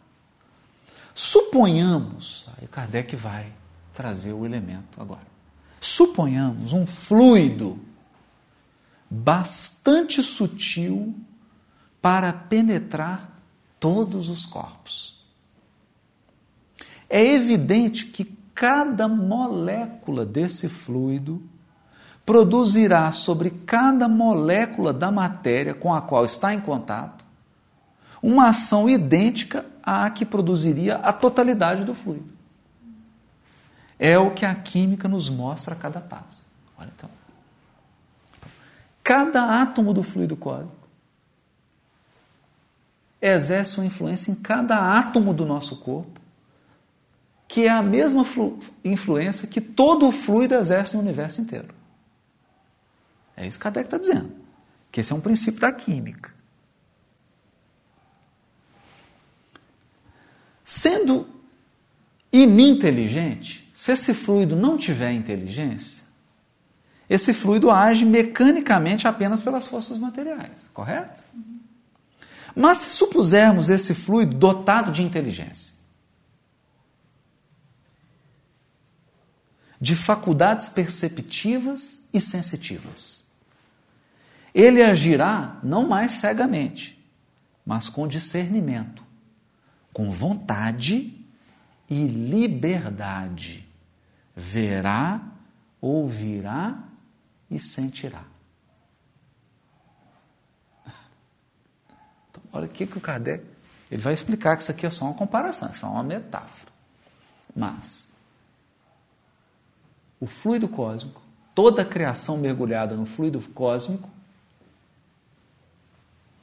Suponhamos, 1.14 2.47
aí 2.61 2.69
Kardec 2.69 3.16
vai 3.16 3.47
trazer 3.95 4.35
o 4.35 4.45
elemento 4.45 5.00
agora. 5.00 5.26
Suponhamos 5.81 6.75
um 6.75 6.87
fluido 6.87 7.78
bastante 9.11 10.23
sutil 10.23 11.15
para 12.01 12.33
penetrar 12.33 13.31
todos 13.79 14.29
os 14.29 14.47
corpos. 14.47 15.25
É 17.09 17.25
evidente 17.25 18.07
que 18.07 18.25
cada 18.55 19.07
molécula 19.07 20.25
desse 20.25 20.69
fluido 20.69 21.43
produzirá 22.25 23.13
sobre 23.13 23.51
cada 23.51 24.09
molécula 24.09 24.93
da 24.93 25.13
matéria 25.13 25.75
com 25.75 25.95
a 25.95 26.01
qual 26.01 26.25
está 26.25 26.53
em 26.53 26.61
contato 26.61 27.27
uma 28.23 28.49
ação 28.49 28.89
idêntica 28.89 29.65
à 29.83 30.11
que 30.11 30.25
produziria 30.25 30.97
a 30.97 31.13
totalidade 31.13 31.85
do 31.85 31.95
fluido. 31.95 32.35
É 33.99 34.19
o 34.19 34.33
que 34.33 34.45
a 34.45 34.55
química 34.55 35.09
nos 35.09 35.31
mostra 35.31 35.75
a 35.75 35.79
cada 35.79 36.01
passo. 36.01 36.43
Olha 36.77 36.91
então. 36.97 37.16
Cada 39.07 39.63
átomo 39.63 39.95
do 39.95 40.03
fluido 40.03 40.37
cósmico 40.37 40.89
exerce 43.23 43.79
uma 43.79 43.87
influência 43.87 44.33
em 44.33 44.35
cada 44.35 44.99
átomo 44.99 45.33
do 45.33 45.47
nosso 45.47 45.77
corpo, 45.77 46.21
que 47.47 47.67
é 47.67 47.69
a 47.69 47.85
mesma 47.85 48.27
influência 48.85 49.47
que 49.47 49.61
todo 49.61 50.09
o 50.09 50.11
fluido 50.11 50.57
exerce 50.57 50.97
no 50.97 51.03
universo 51.03 51.41
inteiro. 51.41 51.73
É 53.37 53.47
isso 53.47 53.57
que 53.57 53.63
Kardec 53.63 53.87
está 53.87 53.97
dizendo. 53.97 54.33
Que 54.91 55.01
esse 55.01 55.13
é 55.13 55.15
um 55.15 55.21
princípio 55.21 55.61
da 55.61 55.71
química. 55.71 56.35
Sendo 60.65 61.29
ininteligente, 62.33 63.71
se 63.73 63.93
esse 63.93 64.13
fluido 64.13 64.57
não 64.57 64.77
tiver 64.77 65.13
inteligência, 65.13 66.06
esse 67.09 67.33
fluido 67.33 67.71
age 67.71 68.05
mecanicamente 68.05 69.07
apenas 69.07 69.41
pelas 69.43 69.67
forças 69.67 69.99
materiais, 69.99 70.53
correto? 70.75 71.23
Mas 72.55 72.79
se 72.79 72.97
supusermos 72.97 73.69
esse 73.69 73.95
fluido 73.95 74.35
dotado 74.35 74.91
de 74.91 75.03
inteligência, 75.03 75.75
de 79.81 79.95
faculdades 79.95 80.69
perceptivas 80.69 82.09
e 82.13 82.21
sensitivas, 82.21 83.23
ele 84.55 84.83
agirá 84.83 85.61
não 85.63 85.87
mais 85.87 86.13
cegamente, 86.13 86.99
mas 87.65 87.89
com 87.89 88.09
discernimento, 88.09 89.05
com 89.93 90.11
vontade 90.11 91.15
e 91.89 92.07
liberdade. 92.07 93.69
Verá, 94.35 95.21
ouvirá 95.81 96.86
e 97.50 97.59
sentirá. 97.59 98.25
Então, 102.31 102.43
olha 102.53 102.67
o 102.67 102.69
que, 102.69 102.87
que 102.87 102.99
o 102.99 103.00
Kardec 103.00 103.45
ele 103.91 104.03
vai 104.03 104.12
explicar 104.12 104.57
que 104.57 104.62
isso 104.62 104.71
aqui 104.71 104.85
é 104.85 104.91
só 104.91 105.05
uma 105.05 105.15
comparação, 105.15 105.71
isso 105.71 105.87
é 105.87 105.88
uma 105.88 106.03
metáfora. 106.03 106.73
Mas 107.55 108.12
o 110.21 110.26
fluido 110.26 110.69
cósmico, 110.69 111.23
toda 111.55 111.83
a 111.83 111.85
criação 111.85 112.37
mergulhada 112.37 112.97
no 112.97 113.07
fluido 113.07 113.41
cósmico, 113.41 114.09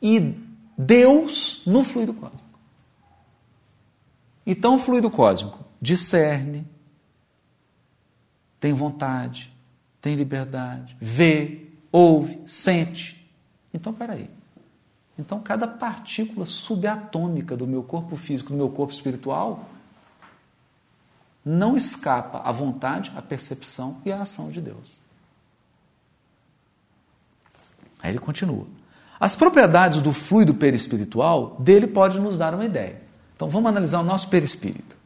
e 0.01 0.37
Deus 0.77 1.61
no 1.65 1.83
fluido 1.83 2.13
cósmico. 2.13 2.43
Então, 4.45 4.75
o 4.75 4.79
fluido 4.79 5.09
cósmico 5.09 5.63
discerne, 5.81 6.67
tem 8.59 8.73
vontade, 8.73 9.53
tem 10.03 10.15
liberdade, 10.15 10.97
vê, 10.99 11.61
ouve, 11.89 12.37
sente. 12.45 13.25
Então, 13.73 13.93
peraí. 13.93 14.29
Então, 15.17 15.39
cada 15.39 15.65
partícula 15.65 16.45
subatômica 16.45 17.55
do 17.55 17.65
meu 17.65 17.81
corpo 17.83 18.17
físico, 18.17 18.49
do 18.49 18.57
meu 18.57 18.67
corpo 18.67 18.93
espiritual, 18.93 19.69
não 21.45 21.77
escapa 21.77 22.39
à 22.39 22.51
vontade, 22.51 23.13
à 23.15 23.21
percepção 23.21 24.01
e 24.03 24.11
à 24.11 24.23
ação 24.23 24.51
de 24.51 24.59
Deus. 24.59 24.99
Aí 28.01 28.11
ele 28.11 28.19
continua. 28.19 28.67
As 29.17 29.37
propriedades 29.37 30.01
do 30.01 30.11
fluido 30.11 30.53
perispiritual 30.53 31.55
dele 31.61 31.87
pode 31.87 32.19
nos 32.19 32.37
dar 32.37 32.53
uma 32.53 32.65
ideia. 32.65 33.01
Então 33.37 33.47
vamos 33.47 33.69
analisar 33.69 34.01
o 34.01 34.03
nosso 34.03 34.27
perispírito. 34.27 34.97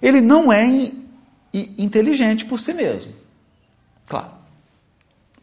Ele 0.00 0.22
não 0.22 0.50
é 0.50 0.64
in, 0.64 1.08
in, 1.52 1.74
inteligente 1.76 2.46
por 2.46 2.58
si 2.58 2.72
mesmo. 2.72 3.12
Claro. 4.06 4.35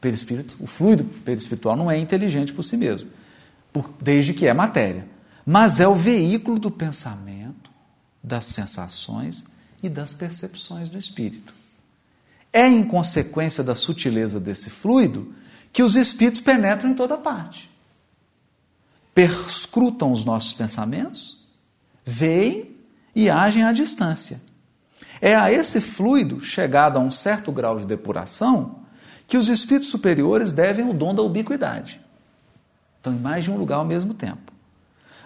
Perispírito, 0.04 0.58
o 0.60 0.68
fluido 0.68 1.04
perispiritual 1.04 1.78
não 1.78 1.90
é 1.90 1.98
inteligente 1.98 2.52
por 2.52 2.64
si 2.64 2.76
mesmo, 2.76 3.10
por, 3.72 3.90
desde 4.02 4.34
que 4.34 4.46
é 4.46 4.54
matéria. 4.54 5.08
Mas 5.46 5.80
é 5.80 5.88
o 5.88 5.96
veículo 5.96 6.60
do 6.60 6.70
pensamento, 6.70 7.72
das 8.22 8.46
sensações 8.48 9.46
e 9.82 9.88
das 9.88 10.12
percepções 10.12 10.90
do 10.90 10.98
espírito. 10.98 11.54
É 12.52 12.68
em 12.68 12.84
consequência 12.84 13.64
da 13.64 13.76
sutileza 13.76 14.40
desse 14.40 14.70
fluido 14.70 15.34
que 15.72 15.82
os 15.82 15.96
espíritos 15.96 16.42
penetram 16.42 16.92
em 16.92 16.94
toda 16.94 17.18
parte 17.18 17.74
perscrutam 19.14 20.12
os 20.12 20.26
nossos 20.26 20.54
pensamentos, 20.54 21.40
veem 22.06 22.76
e 23.16 23.30
agem 23.30 23.64
à 23.64 23.72
distância. 23.72 24.42
É 25.22 25.36
a 25.36 25.52
esse 25.52 25.80
fluido, 25.80 26.44
chegado 26.44 26.98
a 26.98 27.00
um 27.00 27.12
certo 27.12 27.52
grau 27.52 27.78
de 27.80 27.86
depuração, 27.86 28.83
que 29.28 29.38
os 29.38 29.50
espíritos 29.50 29.90
superiores 29.90 30.52
devem 30.52 30.90
o 30.90 30.94
dom 30.94 31.14
da 31.14 31.22
ubiquidade. 31.22 32.00
Estão 32.98 33.14
em 33.14 33.20
mais 33.20 33.44
de 33.44 33.52
um 33.52 33.58
lugar 33.58 33.78
ao 33.78 33.86
mesmo 33.86 34.14
tempo. 34.14 34.52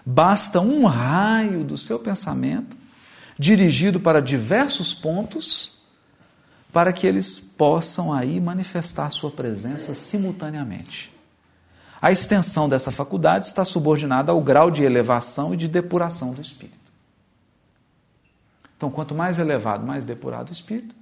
Basta 0.05 0.61
um 0.61 0.85
raio 0.85 1.63
do 1.63 1.77
seu 1.77 1.99
pensamento, 1.99 2.77
dirigido 3.37 3.99
para 3.99 4.21
diversos 4.21 4.93
pontos, 4.93 5.77
para 6.71 6.93
que 6.93 7.05
eles 7.05 7.39
possam 7.39 8.13
aí 8.13 8.39
manifestar 8.39 9.11
sua 9.11 9.29
presença 9.29 9.93
simultaneamente. 9.93 11.13
A 12.01 12.11
extensão 12.11 12.69
dessa 12.69 12.91
faculdade 12.91 13.47
está 13.47 13.65
subordinada 13.65 14.31
ao 14.31 14.39
grau 14.39 14.69
de 14.69 14.83
elevação 14.83 15.53
e 15.53 15.57
de 15.57 15.67
depuração 15.67 16.33
do 16.33 16.41
espírito. 16.41 16.77
Então, 18.77 18.91
quanto 18.91 19.15
mais 19.15 19.39
elevado, 19.39 19.85
mais 19.85 20.05
depurado 20.05 20.49
o 20.49 20.53
espírito, 20.53 20.95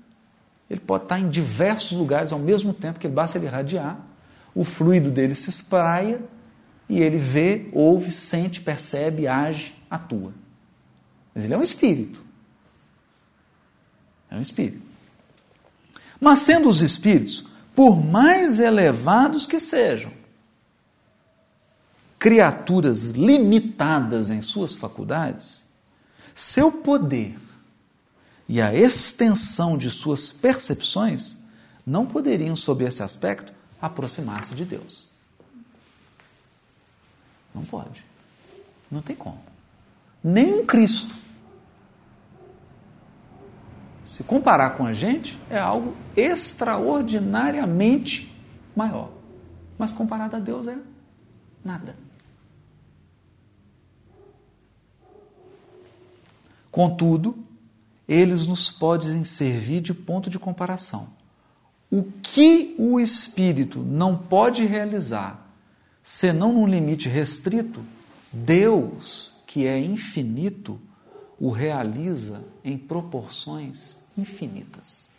ele 0.70 0.80
pode 0.80 1.04
estar 1.04 1.20
em 1.20 1.30
diversos 1.30 1.92
lugares 1.98 2.32
ao 2.32 2.40
mesmo 2.40 2.74
tempo, 2.74 3.00
que 3.00 3.08
basta 3.08 3.38
ele 3.38 3.48
irradiar, 3.48 4.00
o 4.54 4.64
fluido 4.64 5.12
dele 5.12 5.36
se 5.36 5.50
espraia 5.50 6.20
e 6.88 7.02
ele 7.02 7.18
vê, 7.18 7.70
ouve, 7.72 8.12
sente, 8.12 8.62
percebe, 8.62 9.28
age, 9.28 9.76
atua. 9.90 10.34
Mas 11.34 11.44
ele 11.44 11.54
é 11.54 11.58
um 11.58 11.64
espírito. 11.64 12.24
É 14.30 14.36
um 14.36 14.42
espírito. 14.42 14.82
Mas 16.20 16.40
sendo 16.40 16.70
os 16.70 16.82
espíritos, 16.82 17.46
por 17.76 17.96
mais 17.96 18.60
elevados 18.60 19.46
que 19.46 19.60
sejam, 19.60 20.12
criaturas 22.18 23.10
limitadas 23.10 24.30
em 24.30 24.42
suas 24.42 24.74
faculdades, 24.74 25.66
seu 26.34 26.72
poder 26.72 27.38
e 28.48 28.62
a 28.62 28.74
extensão 28.74 29.78
de 29.78 29.90
suas 29.90 30.32
percepções 30.32 31.36
não 31.86 32.06
poderiam, 32.06 32.56
sob 32.56 32.86
esse 32.86 33.04
aspecto, 33.04 33.54
aproximar-se 33.82 34.56
de 34.56 34.64
Deus. 34.66 35.10
Não 37.54 37.64
pode. 37.64 38.04
Não 38.92 39.02
tem 39.02 39.16
como. 39.16 39.40
Nem 40.24 40.62
um 40.62 40.66
Cristo. 40.66 41.16
Se 44.04 44.24
comparar 44.24 44.72
com 44.72 44.86
a 44.86 44.94
gente, 44.94 45.40
é 45.50 45.58
algo 45.58 45.96
extraordinariamente 46.16 48.32
maior. 48.76 49.10
Mas 49.78 49.92
comparado 49.92 50.36
a 50.36 50.40
Deus 50.40 50.68
é 50.68 50.78
nada. 51.64 51.96
Contudo, 56.72 57.45
eles 58.08 58.46
nos 58.46 58.70
podem 58.70 59.24
servir 59.24 59.82
de 59.82 59.94
ponto 59.94 60.30
de 60.30 60.38
comparação. 60.38 61.10
O 61.92 62.04
que 62.04 62.76
o 62.78 63.00
espírito 63.00 63.80
não 63.80 64.18
pode 64.18 64.66
realizar, 64.66 65.48
senão 66.04 66.54
num 66.54 66.68
limite 66.68 67.10
restrito, 67.10 67.84
Deus, 68.32 69.42
que 69.48 69.66
é 69.66 69.80
infinito, 69.80 70.80
o 71.40 71.50
realiza 71.50 72.44
em 72.64 72.78
proporções 72.78 73.98
infinitas. 74.18 75.10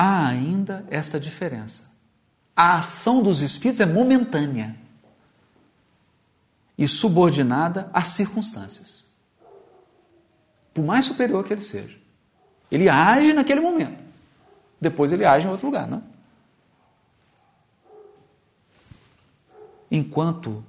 Há 0.00 0.28
ainda 0.28 0.86
esta 0.90 1.18
diferença. 1.18 1.90
A 2.54 2.78
ação 2.78 3.20
dos 3.20 3.42
espíritos 3.42 3.80
é 3.80 3.86
momentânea 3.86 4.76
e 6.78 6.86
subordinada 6.86 7.90
às 7.92 8.10
circunstâncias. 8.10 9.08
Por 10.72 10.84
mais 10.84 11.04
superior 11.04 11.44
que 11.44 11.52
ele 11.52 11.60
seja. 11.60 11.98
Ele 12.70 12.88
age 12.88 13.32
naquele 13.32 13.60
momento. 13.60 13.98
Depois 14.80 15.10
ele 15.10 15.24
age 15.24 15.48
em 15.48 15.50
outro 15.50 15.66
lugar, 15.66 15.88
não? 15.88 16.04
Enquanto 19.90 20.64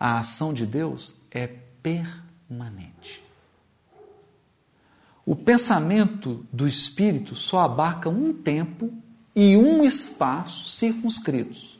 a 0.00 0.20
ação 0.20 0.54
de 0.54 0.64
Deus 0.64 1.20
é 1.30 1.46
permanente. 1.46 3.22
O 5.26 5.36
pensamento 5.36 6.46
do 6.52 6.66
espírito 6.66 7.36
só 7.36 7.60
abarca 7.60 8.08
um 8.08 8.32
tempo 8.32 8.92
e 9.34 9.56
um 9.56 9.84
espaço 9.84 10.68
circunscritos, 10.68 11.78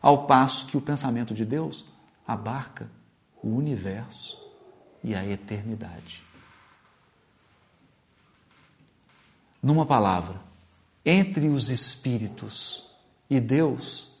ao 0.00 0.26
passo 0.26 0.66
que 0.66 0.76
o 0.76 0.80
pensamento 0.80 1.34
de 1.34 1.44
Deus 1.44 1.86
abarca 2.26 2.90
o 3.42 3.48
universo 3.48 4.42
e 5.02 5.14
a 5.14 5.24
eternidade. 5.24 6.22
Numa 9.62 9.86
palavra, 9.86 10.40
entre 11.04 11.48
os 11.48 11.70
espíritos 11.70 12.90
e 13.30 13.40
Deus 13.40 14.16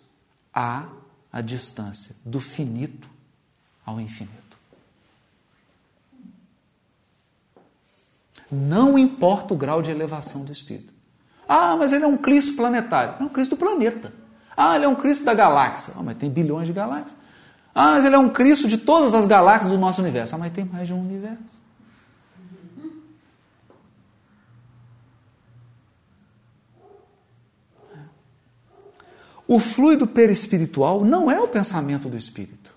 há 0.54 0.86
a 1.32 1.40
distância 1.40 2.16
do 2.24 2.40
finito 2.40 3.08
ao 3.84 4.00
infinito. 4.00 4.56
Não 8.50 8.98
importa 8.98 9.54
o 9.54 9.56
grau 9.56 9.82
de 9.82 9.90
elevação 9.90 10.44
do 10.44 10.52
espírito. 10.52 10.92
Ah, 11.48 11.76
mas 11.76 11.92
ele 11.92 12.04
é 12.04 12.06
um 12.06 12.16
Cristo 12.16 12.56
planetário. 12.56 13.16
É 13.20 13.22
um 13.22 13.28
Cristo 13.28 13.56
do 13.56 13.58
planeta. 13.58 14.12
Ah, 14.56 14.76
ele 14.76 14.84
é 14.84 14.88
um 14.88 14.94
Cristo 14.94 15.24
da 15.24 15.34
galáxia. 15.34 15.94
Ah, 15.96 16.02
mas 16.02 16.16
tem 16.16 16.30
bilhões 16.30 16.66
de 16.66 16.72
galáxias. 16.72 17.16
Ah, 17.78 17.92
mas 17.92 18.06
ele 18.06 18.14
é 18.14 18.18
um 18.18 18.30
Cristo 18.30 18.66
de 18.66 18.78
todas 18.78 19.12
as 19.12 19.26
galáxias 19.26 19.70
do 19.70 19.78
nosso 19.78 20.00
universo. 20.00 20.34
Ah, 20.34 20.38
mas 20.38 20.50
tem 20.50 20.64
mais 20.64 20.88
de 20.88 20.94
um 20.94 21.00
universo. 21.00 21.66
O 29.46 29.60
fluido 29.60 30.06
perispiritual 30.06 31.04
não 31.04 31.30
é 31.30 31.38
o 31.38 31.46
pensamento 31.46 32.08
do 32.08 32.16
espírito, 32.16 32.72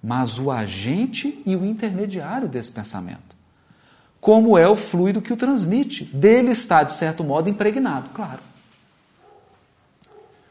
mas 0.00 0.38
o 0.38 0.50
agente 0.50 1.42
e 1.44 1.56
o 1.56 1.64
intermediário 1.64 2.48
desse 2.48 2.70
pensamento 2.70 3.36
como 4.20 4.58
é 4.58 4.68
o 4.68 4.76
fluido 4.76 5.22
que 5.22 5.32
o 5.32 5.36
transmite. 5.36 6.04
Dele 6.04 6.50
está, 6.50 6.82
de 6.82 6.92
certo 6.92 7.22
modo, 7.22 7.48
impregnado, 7.48 8.10
claro. 8.10 8.42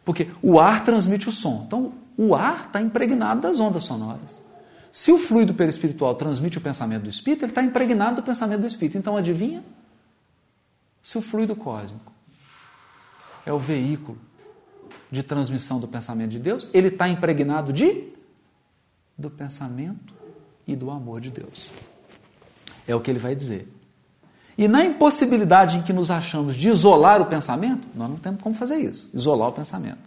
Porque 0.05 0.29
o 0.41 0.59
ar 0.59 0.85
transmite 0.85 1.27
o 1.27 1.31
som. 1.31 1.63
Então, 1.67 1.93
o 2.17 2.33
ar 2.33 2.65
está 2.67 2.81
impregnado 2.81 3.41
das 3.41 3.59
ondas 3.59 3.83
sonoras. 3.83 4.43
Se 4.91 5.11
o 5.11 5.19
fluido 5.19 5.53
perispiritual 5.53 6.15
transmite 6.15 6.57
o 6.57 6.61
pensamento 6.61 7.03
do 7.03 7.09
espírito, 7.09 7.45
ele 7.45 7.51
está 7.51 7.61
impregnado 7.61 8.17
do 8.17 8.23
pensamento 8.23 8.61
do 8.61 8.67
espírito. 8.67 8.97
Então, 8.97 9.15
adivinha? 9.15 9.63
Se 11.03 11.17
o 11.17 11.21
fluido 11.21 11.55
cósmico 11.55 12.11
é 13.45 13.53
o 13.53 13.59
veículo 13.59 14.17
de 15.11 15.21
transmissão 15.21 15.79
do 15.79 15.87
pensamento 15.87 16.31
de 16.31 16.39
Deus, 16.39 16.67
ele 16.73 16.87
está 16.87 17.07
impregnado 17.07 17.71
de 17.71 18.11
do 19.17 19.29
pensamento 19.29 20.13
e 20.67 20.75
do 20.75 20.91
amor 20.91 21.21
de 21.21 21.29
Deus. 21.29 21.71
É 22.87 22.95
o 22.95 23.01
que 23.01 23.09
ele 23.09 23.19
vai 23.19 23.35
dizer. 23.35 23.71
E 24.57 24.67
na 24.67 24.83
impossibilidade 24.83 25.77
em 25.77 25.83
que 25.83 25.93
nos 25.93 26.09
achamos 26.09 26.55
de 26.55 26.69
isolar 26.69 27.21
o 27.21 27.25
pensamento, 27.25 27.87
nós 27.95 28.09
não 28.09 28.17
temos 28.17 28.41
como 28.41 28.55
fazer 28.55 28.77
isso, 28.77 29.09
isolar 29.13 29.49
o 29.49 29.53
pensamento. 29.53 29.99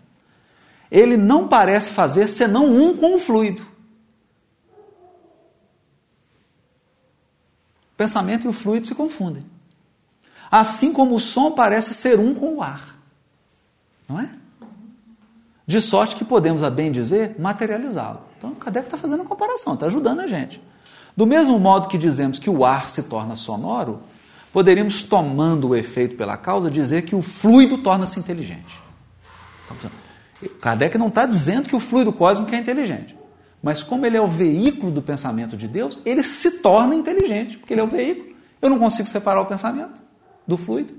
Ele 0.90 1.16
não 1.16 1.46
parece 1.46 1.90
fazer 1.90 2.29
senão 2.29 2.66
um 2.66 2.96
com 2.96 3.14
o 3.14 3.18
fluido. 3.18 3.62
O 7.92 7.96
pensamento 7.96 8.46
e 8.46 8.48
o 8.48 8.53
fluido 8.53 8.87
se 8.87 8.94
confundem. 8.94 9.44
Assim 10.50 10.92
como 10.92 11.14
o 11.14 11.20
som 11.20 11.53
parece 11.53 11.94
ser 11.94 12.18
um 12.18 12.35
com 12.35 12.57
o 12.57 12.62
ar. 12.62 12.96
Não 14.09 14.18
é? 14.18 14.31
De 15.64 15.81
sorte 15.81 16.16
que 16.16 16.24
podemos, 16.24 16.64
a 16.64 16.70
bem 16.70 16.90
dizer, 16.90 17.37
materializá-lo. 17.38 18.22
Então, 18.37 18.50
o 18.50 18.57
Kardec 18.57 18.87
está 18.87 18.96
fazendo 18.96 19.22
a 19.22 19.26
comparação, 19.26 19.74
está 19.74 19.87
ajudando 19.87 20.20
a 20.20 20.26
gente. 20.26 20.61
Do 21.16 21.26
mesmo 21.26 21.59
modo 21.61 21.88
que 21.88 21.98
dizemos 21.98 22.40
que 22.40 22.50
o 22.50 22.64
ar 22.64 22.90
se 22.90 23.05
torna 23.05 23.37
sonoro, 23.37 24.00
poderíamos, 24.53 25.03
tomando 25.05 25.68
o 25.68 25.76
efeito 25.76 26.16
pela 26.16 26.37
causa, 26.37 26.70
dizer 26.70 27.03
que 27.03 27.14
o 27.14 27.22
fluido 27.22 27.79
torna-se 27.79 28.18
inteligente. 28.18 28.81
Kardec 30.48 30.96
não 30.96 31.09
está 31.09 31.26
dizendo 31.26 31.68
que 31.68 31.76
o 31.76 31.81
fluido 31.81 32.12
cósmico 32.12 32.55
é 32.55 32.59
inteligente. 32.59 33.16
Mas 33.62 33.83
como 33.83 34.07
ele 34.07 34.16
é 34.16 34.20
o 34.20 34.26
veículo 34.26 34.90
do 34.90 35.03
pensamento 35.03 35.57
de 35.57 35.68
Deus, 35.68 36.00
ele 36.05 36.22
se 36.22 36.50
torna 36.59 36.94
inteligente, 36.94 37.59
porque 37.59 37.74
ele 37.74 37.81
é 37.81 37.85
o 37.85 37.88
veículo. 37.88 38.35
Eu 38.61 38.70
não 38.70 38.79
consigo 38.79 39.09
separar 39.09 39.40
o 39.42 39.46
pensamento 39.46 40.00
do 40.46 40.57
fluido. 40.57 40.94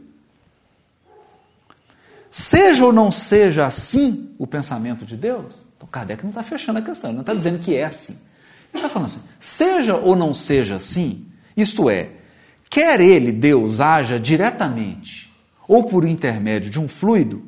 Seja 2.30 2.86
ou 2.86 2.94
não 2.94 3.12
seja 3.12 3.66
assim 3.66 4.34
o 4.38 4.48
pensamento 4.48 5.06
de 5.06 5.18
Deus, 5.18 5.64
então 5.76 5.88
Kardec 5.92 6.24
não 6.24 6.30
está 6.30 6.42
fechando 6.42 6.80
a 6.80 6.82
questão, 6.82 7.10
ele 7.10 7.18
não 7.18 7.22
está 7.22 7.34
dizendo 7.34 7.60
que 7.60 7.76
é 7.76 7.86
assim. 7.86 8.14
Ele 8.74 8.82
está 8.82 8.88
falando 8.88 9.08
assim: 9.08 9.22
seja 9.40 9.98
ou 9.98 10.16
não 10.16 10.34
seja 10.34 10.76
assim, 10.76 11.28
isto 11.58 11.90
é, 11.90 12.12
quer 12.70 13.02
ele, 13.02 13.34
Deus, 13.34 13.82
haja 13.82 14.18
diretamente 14.18 15.30
ou 15.68 15.86
por 15.86 16.06
intermédio 16.06 16.70
de 16.70 16.80
um 16.80 16.88
fluido, 16.88 17.44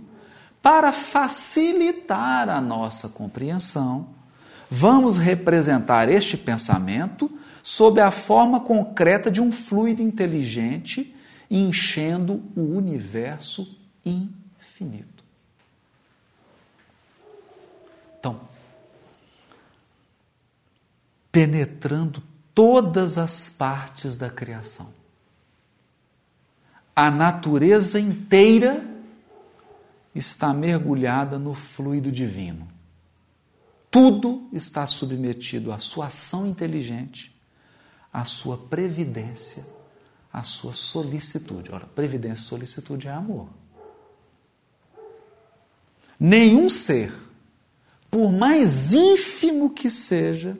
para 0.63 0.91
facilitar 0.93 2.49
a 2.49 2.59
nossa 2.59 3.09
compreensão, 3.09 4.07
vamos 4.71 5.17
representar 5.17 6.09
este 6.09 6.37
pensamento 6.37 7.29
sob 7.61 8.01
a 8.01 8.09
forma 8.09 8.61
concreta 8.61 9.29
de 9.29 9.41
um 9.41 9.51
fluido 9.51 10.01
inteligente 10.01 11.15
enchendo 11.51 12.41
o 12.55 12.61
universo 12.75 13.77
infinito. 14.03 15.13
penetrando 21.33 22.21
todas 22.53 23.17
as 23.17 23.49
partes 23.49 24.15
da 24.15 24.29
criação. 24.29 24.93
A 26.95 27.09
natureza 27.09 27.99
inteira 27.99 28.92
está 30.13 30.53
mergulhada 30.53 31.39
no 31.39 31.53
fluido 31.53 32.11
divino. 32.11 32.67
Tudo 33.89 34.47
está 34.51 34.87
submetido 34.87 35.71
à 35.71 35.79
sua 35.79 36.07
ação 36.07 36.47
inteligente, 36.47 37.35
à 38.11 38.25
sua 38.25 38.57
previdência, 38.57 39.65
à 40.31 40.43
sua 40.43 40.73
solicitude. 40.73 41.71
Ora, 41.71 41.85
previdência 41.85 42.43
e 42.43 42.47
solicitude 42.47 43.07
é 43.07 43.11
amor. 43.11 43.49
Nenhum 46.19 46.69
ser, 46.69 47.13
por 48.09 48.31
mais 48.31 48.93
ínfimo 48.93 49.69
que 49.69 49.91
seja, 49.91 50.57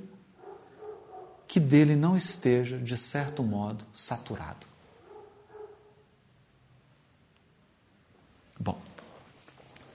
que 1.47 1.59
dele 1.59 1.95
não 1.95 2.17
esteja, 2.17 2.77
de 2.77 2.97
certo 2.97 3.43
modo, 3.43 3.85
saturado. 3.93 4.72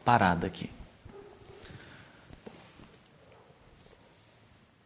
Parada 0.08 0.46
aqui. 0.46 0.70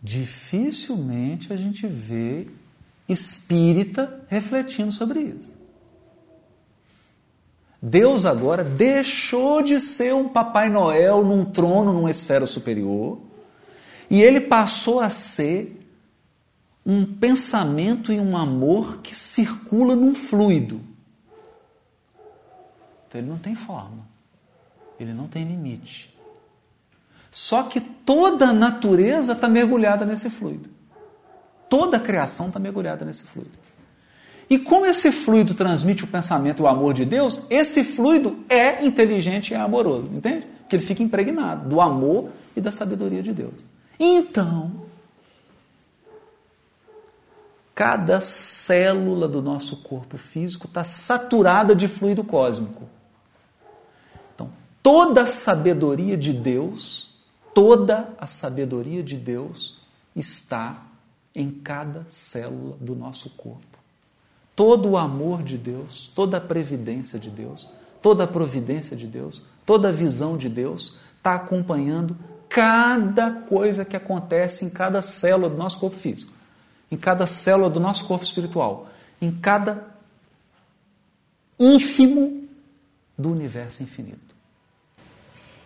Dificilmente 0.02 1.52
a 1.52 1.56
gente 1.56 1.86
vê 1.86 2.48
espírita 3.08 4.24
refletindo 4.26 4.90
sobre 4.90 5.20
isso. 5.20 5.54
Deus 7.80 8.24
agora 8.24 8.64
deixou 8.64 9.62
de 9.62 9.80
ser 9.80 10.12
um 10.12 10.28
Papai 10.28 10.68
Noel 10.68 11.24
num 11.24 11.44
trono, 11.44 11.92
numa 11.92 12.10
esfera 12.10 12.44
superior, 12.44 13.20
e 14.10 14.20
ele 14.20 14.40
passou 14.40 14.98
a 14.98 15.08
ser 15.08 15.88
um 16.84 17.06
pensamento 17.06 18.12
e 18.12 18.18
um 18.18 18.36
amor 18.36 18.98
que 18.98 19.14
circula 19.14 19.94
num 19.94 20.16
fluido. 20.16 20.80
Então 23.06 23.20
ele 23.20 23.30
não 23.30 23.38
tem 23.38 23.54
forma, 23.54 24.10
ele 25.02 25.12
não 25.12 25.28
tem 25.28 25.44
limite. 25.44 26.12
Só 27.30 27.62
que 27.64 27.80
toda 27.80 28.48
a 28.48 28.52
natureza 28.52 29.32
está 29.32 29.48
mergulhada 29.48 30.04
nesse 30.04 30.28
fluido. 30.28 30.68
Toda 31.68 31.96
a 31.96 32.00
criação 32.00 32.48
está 32.48 32.58
mergulhada 32.58 33.04
nesse 33.04 33.22
fluido. 33.22 33.52
E 34.50 34.58
como 34.58 34.84
esse 34.84 35.10
fluido 35.10 35.54
transmite 35.54 36.04
o 36.04 36.06
pensamento 36.06 36.60
e 36.60 36.62
o 36.64 36.66
amor 36.66 36.92
de 36.92 37.06
Deus, 37.06 37.42
esse 37.48 37.82
fluido 37.84 38.44
é 38.48 38.84
inteligente 38.84 39.50
e 39.50 39.54
é 39.54 39.56
amoroso, 39.56 40.10
entende? 40.12 40.46
Porque 40.58 40.76
ele 40.76 40.84
fica 40.84 41.02
impregnado 41.02 41.68
do 41.68 41.80
amor 41.80 42.30
e 42.54 42.60
da 42.60 42.70
sabedoria 42.70 43.22
de 43.22 43.32
Deus. 43.32 43.54
Então, 43.98 44.82
Cada 47.74 48.20
célula 48.20 49.26
do 49.26 49.40
nosso 49.40 49.76
corpo 49.78 50.18
físico 50.18 50.66
está 50.66 50.84
saturada 50.84 51.74
de 51.74 51.88
fluido 51.88 52.22
cósmico. 52.22 52.88
Toda 54.82 55.22
a 55.22 55.26
sabedoria 55.26 56.16
de 56.16 56.32
Deus, 56.32 57.14
toda 57.54 58.12
a 58.18 58.26
sabedoria 58.26 59.02
de 59.02 59.16
Deus 59.16 59.78
está 60.14 60.82
em 61.34 61.50
cada 61.50 62.04
célula 62.08 62.76
do 62.80 62.94
nosso 62.94 63.30
corpo. 63.30 63.60
Todo 64.54 64.90
o 64.90 64.98
amor 64.98 65.42
de 65.42 65.56
Deus, 65.56 66.10
toda 66.14 66.36
a 66.36 66.40
previdência 66.40 67.18
de 67.18 67.30
Deus, 67.30 67.72
toda 68.02 68.24
a 68.24 68.26
providência 68.26 68.96
de 68.96 69.06
Deus, 69.06 69.44
toda 69.64 69.88
a 69.88 69.92
visão 69.92 70.36
de 70.36 70.48
Deus 70.48 70.98
está 71.16 71.36
acompanhando 71.36 72.16
cada 72.48 73.30
coisa 73.30 73.84
que 73.84 73.96
acontece 73.96 74.64
em 74.64 74.68
cada 74.68 75.00
célula 75.00 75.48
do 75.48 75.56
nosso 75.56 75.78
corpo 75.78 75.96
físico, 75.96 76.32
em 76.90 76.96
cada 76.98 77.26
célula 77.26 77.70
do 77.70 77.80
nosso 77.80 78.04
corpo 78.04 78.24
espiritual, 78.24 78.90
em 79.22 79.32
cada 79.32 79.86
ínfimo 81.58 82.46
do 83.16 83.30
universo 83.30 83.82
infinito. 83.82 84.32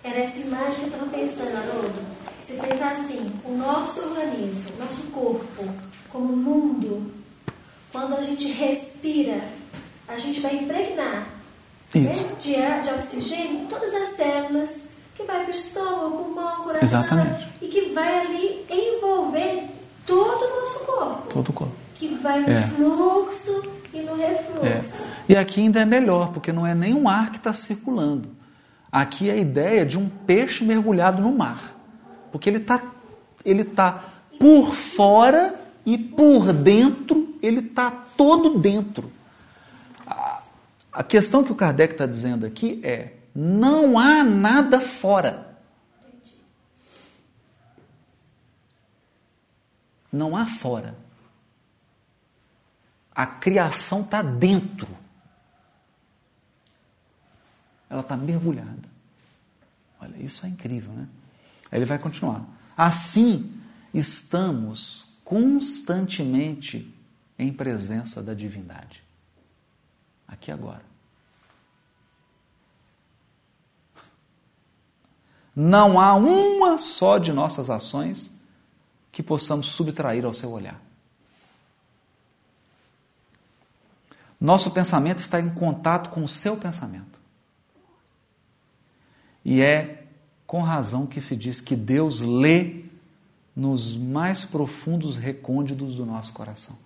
Era 0.06 0.20
essa 0.20 0.38
imagem 0.38 0.72
que 0.74 0.82
eu 0.82 0.86
estava 0.86 1.06
pensando, 1.06 1.56
Haroldo. 1.56 1.94
Você 2.46 2.52
pensar 2.54 2.92
assim, 2.92 3.28
o 3.44 3.56
nosso 3.56 3.98
organismo, 4.00 4.76
o 4.76 4.84
nosso 4.84 5.02
corpo, 5.12 5.64
como 6.12 6.36
mundo, 6.36 7.10
quando 7.90 8.14
a 8.14 8.20
gente 8.20 8.46
respira, 8.52 9.40
a 10.06 10.16
gente 10.16 10.38
vai 10.40 10.54
impregnar 10.54 11.26
né, 11.92 12.12
de, 12.38 12.54
de 12.54 12.90
oxigênio 12.94 13.66
todas 13.68 13.92
as 13.94 14.08
células, 14.10 14.90
que 15.16 15.24
vai 15.24 15.40
para 15.42 15.48
o 15.48 15.50
estômago, 15.50 16.24
pulmão, 16.24 16.56
coração. 16.62 16.82
Exatamente. 16.82 17.48
E 17.60 17.66
que 17.66 17.92
vai 17.92 18.20
ali 18.20 18.64
envolver 18.70 19.64
todo 20.06 20.40
o 20.44 20.60
nosso 20.60 20.78
corpo. 20.84 21.26
Todo 21.30 21.48
o 21.48 21.52
corpo. 21.52 21.74
Que 21.96 22.14
vai 22.14 22.42
no 22.42 22.50
É. 22.50 22.62
fluxo 22.68 23.72
e 23.92 24.02
no 24.02 24.14
refluxo. 24.14 25.02
É. 25.02 25.32
E 25.32 25.36
aqui 25.36 25.62
ainda 25.62 25.80
é 25.80 25.84
melhor, 25.84 26.30
porque 26.32 26.52
não 26.52 26.64
é 26.64 26.76
nem 26.76 26.94
um 26.94 27.08
ar 27.08 27.32
que 27.32 27.38
está 27.38 27.52
circulando. 27.52 28.35
Aqui 28.96 29.28
é 29.28 29.34
a 29.34 29.36
ideia 29.36 29.84
de 29.84 29.98
um 29.98 30.08
peixe 30.08 30.64
mergulhado 30.64 31.20
no 31.20 31.30
mar. 31.30 31.76
Porque 32.32 32.48
ele 32.48 32.56
está 32.56 32.82
ele 33.44 33.62
tá 33.62 34.04
por 34.40 34.74
fora 34.74 35.54
e 35.84 35.98
por 35.98 36.50
dentro, 36.50 37.36
ele 37.42 37.60
está 37.60 37.90
todo 37.90 38.58
dentro. 38.58 39.12
A, 40.06 40.40
a 40.90 41.04
questão 41.04 41.44
que 41.44 41.52
o 41.52 41.54
Kardec 41.54 41.92
está 41.92 42.06
dizendo 42.06 42.46
aqui 42.46 42.80
é: 42.82 43.12
não 43.34 43.98
há 43.98 44.24
nada 44.24 44.80
fora. 44.80 45.58
Não 50.10 50.34
há 50.34 50.46
fora. 50.46 50.96
A 53.14 53.26
criação 53.26 54.00
está 54.00 54.22
dentro. 54.22 54.88
Ela 57.88 58.00
está 58.00 58.16
mergulhada. 58.16 58.88
Olha, 60.00 60.16
isso 60.18 60.44
é 60.44 60.48
incrível, 60.48 60.92
né? 60.92 61.08
Aí 61.70 61.78
ele 61.78 61.84
vai 61.84 61.98
continuar. 61.98 62.44
Assim, 62.76 63.54
estamos 63.92 65.14
constantemente 65.24 66.94
em 67.38 67.52
presença 67.52 68.22
da 68.22 68.34
divindade. 68.34 69.02
Aqui 70.26 70.50
agora. 70.50 70.82
Não 75.54 75.98
há 75.98 76.14
uma 76.14 76.76
só 76.76 77.16
de 77.16 77.32
nossas 77.32 77.70
ações 77.70 78.30
que 79.10 79.22
possamos 79.22 79.68
subtrair 79.68 80.24
ao 80.24 80.34
seu 80.34 80.50
olhar. 80.50 80.78
Nosso 84.38 84.70
pensamento 84.70 85.20
está 85.20 85.40
em 85.40 85.48
contato 85.48 86.10
com 86.10 86.22
o 86.22 86.28
seu 86.28 86.56
pensamento. 86.58 87.18
E 89.48 89.62
é 89.62 90.02
com 90.44 90.60
razão 90.60 91.06
que 91.06 91.20
se 91.20 91.36
diz 91.36 91.60
que 91.60 91.76
Deus 91.76 92.20
lê 92.20 92.82
nos 93.54 93.96
mais 93.96 94.44
profundos 94.44 95.16
recônditos 95.16 95.94
do 95.94 96.04
nosso 96.04 96.32
coração. 96.32 96.76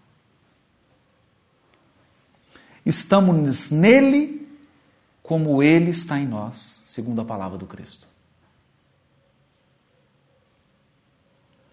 Estamos 2.85 3.71
nele 3.71 4.47
como 5.23 5.63
ele 5.63 5.91
está 5.91 6.19
em 6.19 6.27
nós, 6.27 6.83
segundo 6.85 7.23
a 7.23 7.25
palavra 7.25 7.57
do 7.57 7.65
Cristo. 7.65 8.07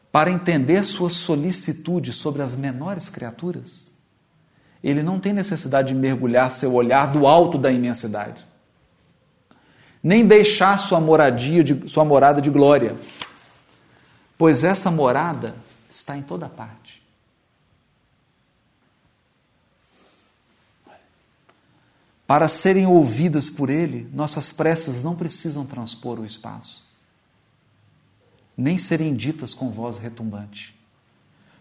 Para 0.10 0.32
entender 0.32 0.86
sua 0.86 1.10
solicitude 1.10 2.14
sobre 2.14 2.42
as 2.42 2.56
menores 2.56 3.10
criaturas, 3.10 3.92
ele 4.82 5.04
não 5.04 5.20
tem 5.20 5.34
necessidade 5.34 5.90
de 5.90 5.96
mergulhar 5.96 6.50
seu 6.50 6.74
olhar 6.74 7.12
do 7.12 7.28
alto 7.28 7.58
da 7.58 7.74
imensidade, 7.74 8.47
nem 10.08 10.26
deixar 10.26 10.80
sua 10.80 11.02
moradia 11.02 11.62
de, 11.62 11.90
sua 11.90 12.06
morada 12.06 12.42
de 12.42 12.50
glória, 12.50 12.96
pois 14.38 14.64
essa 14.64 14.90
morada 14.90 15.54
está 15.90 16.16
em 16.16 16.22
toda 16.22 16.48
parte. 16.48 17.04
Para 22.26 22.48
serem 22.48 22.88
ouvidas 22.88 23.50
por 23.50 23.70
ele, 23.70 24.10
nossas 24.14 24.50
preces 24.50 25.04
não 25.04 25.14
precisam 25.14 25.66
transpor 25.66 26.22
o 26.22 26.26
espaço, 26.26 26.88
nem 28.56 28.78
serem 28.78 29.14
ditas 29.14 29.54
com 29.54 29.70
voz 29.72 29.98
retumbante, 29.98 30.74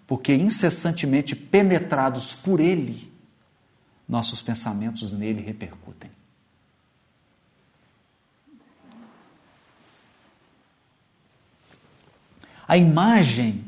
porque 0.07 0.33
incessantemente 0.33 1.35
penetrados 1.35 2.33
por 2.33 2.61
ele, 2.61 3.13
nossos 4.09 4.41
pensamentos 4.41 5.11
nele 5.11 5.43
repercutem. 5.43 6.15
A 12.66 12.76
imagem 12.76 13.64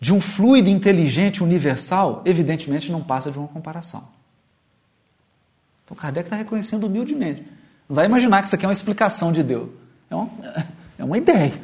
de 0.00 0.12
um 0.14 0.20
fluido 0.20 0.68
inteligente 0.68 1.42
universal, 1.42 2.22
evidentemente, 2.24 2.90
não 2.90 3.02
passa 3.02 3.30
de 3.30 3.38
uma 3.38 3.48
comparação. 3.48 4.08
Então 5.84 5.96
Kardec 5.96 6.26
está 6.26 6.36
reconhecendo 6.36 6.86
humildemente. 6.86 7.42
Não 7.88 7.96
vai 7.96 8.06
imaginar 8.06 8.40
que 8.40 8.46
isso 8.46 8.54
aqui 8.54 8.64
é 8.64 8.68
uma 8.68 8.72
explicação 8.72 9.32
de 9.32 9.42
Deus. 9.42 9.68
É 10.08 10.14
uma, 10.14 10.30
é 10.98 11.04
uma 11.04 11.18
ideia. 11.18 11.60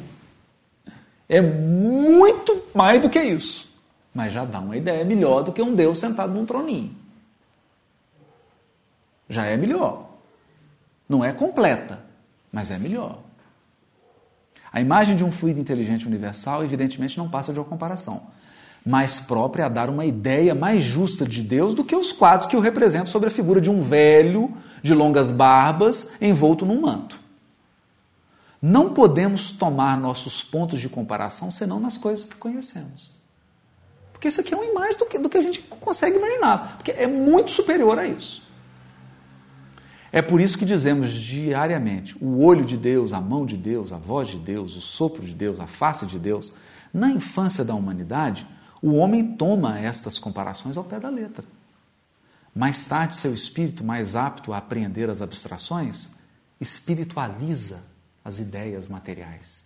É 1.29 1.41
muito 1.41 2.63
mais 2.73 3.01
do 3.01 3.09
que 3.09 3.21
isso. 3.21 3.67
Mas 4.13 4.33
já 4.33 4.45
dá 4.45 4.59
uma 4.59 4.75
ideia 4.75 5.03
melhor 5.03 5.43
do 5.43 5.51
que 5.51 5.61
um 5.61 5.73
Deus 5.73 5.97
sentado 5.97 6.33
num 6.33 6.45
troninho. 6.45 6.95
Já 9.29 9.45
é 9.45 9.57
melhor. 9.57 10.09
Não 11.07 11.23
é 11.23 11.31
completa, 11.31 11.99
mas 12.51 12.71
é 12.71 12.77
melhor. 12.77 13.19
A 14.77 14.79
imagem 14.79 15.15
de 15.15 15.23
um 15.23 15.31
fluido 15.31 15.59
inteligente 15.59 16.05
universal, 16.05 16.63
evidentemente, 16.63 17.17
não 17.17 17.27
passa 17.27 17.51
de 17.51 17.57
uma 17.57 17.65
comparação, 17.65 18.27
mais 18.85 19.19
própria 19.19 19.65
a 19.65 19.69
dar 19.69 19.89
uma 19.89 20.05
ideia 20.05 20.53
mais 20.53 20.83
justa 20.83 21.25
de 21.25 21.41
Deus 21.41 21.73
do 21.73 21.83
que 21.83 21.95
os 21.95 22.11
quadros 22.11 22.45
que 22.45 22.55
o 22.55 22.59
representam 22.59 23.07
sobre 23.07 23.27
a 23.27 23.31
figura 23.31 23.59
de 23.59 23.71
um 23.71 23.81
velho 23.81 24.55
de 24.83 24.93
longas 24.93 25.31
barbas 25.31 26.11
envolto 26.21 26.63
num 26.63 26.79
manto. 26.79 27.19
Não 28.61 28.93
podemos 28.93 29.49
tomar 29.51 29.99
nossos 29.99 30.43
pontos 30.43 30.79
de 30.79 30.87
comparação 30.87 31.49
senão 31.49 31.79
nas 31.79 31.97
coisas 31.97 32.25
que 32.25 32.35
conhecemos. 32.35 33.11
Porque 34.13 34.27
isso 34.27 34.41
aqui 34.41 34.53
é 34.53 34.57
uma 34.57 34.65
imagem 34.67 34.99
do 34.99 35.05
que, 35.07 35.17
do 35.17 35.27
que 35.27 35.39
a 35.39 35.41
gente 35.41 35.59
consegue 35.59 36.17
imaginar, 36.17 36.75
porque 36.77 36.91
é 36.91 37.07
muito 37.07 37.49
superior 37.49 37.97
a 37.97 38.05
isso. 38.05 38.46
É 40.11 40.21
por 40.21 40.39
isso 40.39 40.57
que 40.57 40.65
dizemos 40.65 41.11
diariamente: 41.11 42.15
o 42.21 42.43
olho 42.43 42.63
de 42.63 42.77
Deus, 42.77 43.13
a 43.13 43.19
mão 43.19 43.45
de 43.45 43.57
Deus, 43.57 43.91
a 43.91 43.97
voz 43.97 44.29
de 44.29 44.37
Deus, 44.37 44.75
o 44.75 44.81
sopro 44.81 45.25
de 45.25 45.33
Deus, 45.33 45.59
a 45.59 45.67
face 45.67 46.05
de 46.05 46.17
Deus. 46.17 46.53
Na 46.93 47.11
infância 47.11 47.63
da 47.63 47.75
humanidade, 47.75 48.47
o 48.81 48.95
homem 48.95 49.35
toma 49.35 49.79
estas 49.79 50.17
comparações 50.17 50.77
ao 50.77 50.83
pé 50.83 50.99
da 50.99 51.09
letra. 51.09 51.43
Mais 52.55 52.85
tarde, 52.85 53.15
seu 53.15 53.33
espírito, 53.33 53.83
mais 53.83 54.15
apto 54.15 54.53
a 54.53 54.57
apreender 54.57 55.09
as 55.09 55.21
abstrações, 55.21 56.11
espiritualiza 56.59 57.83
as 58.23 58.39
ideias 58.39 58.87
materiais. 58.87 59.63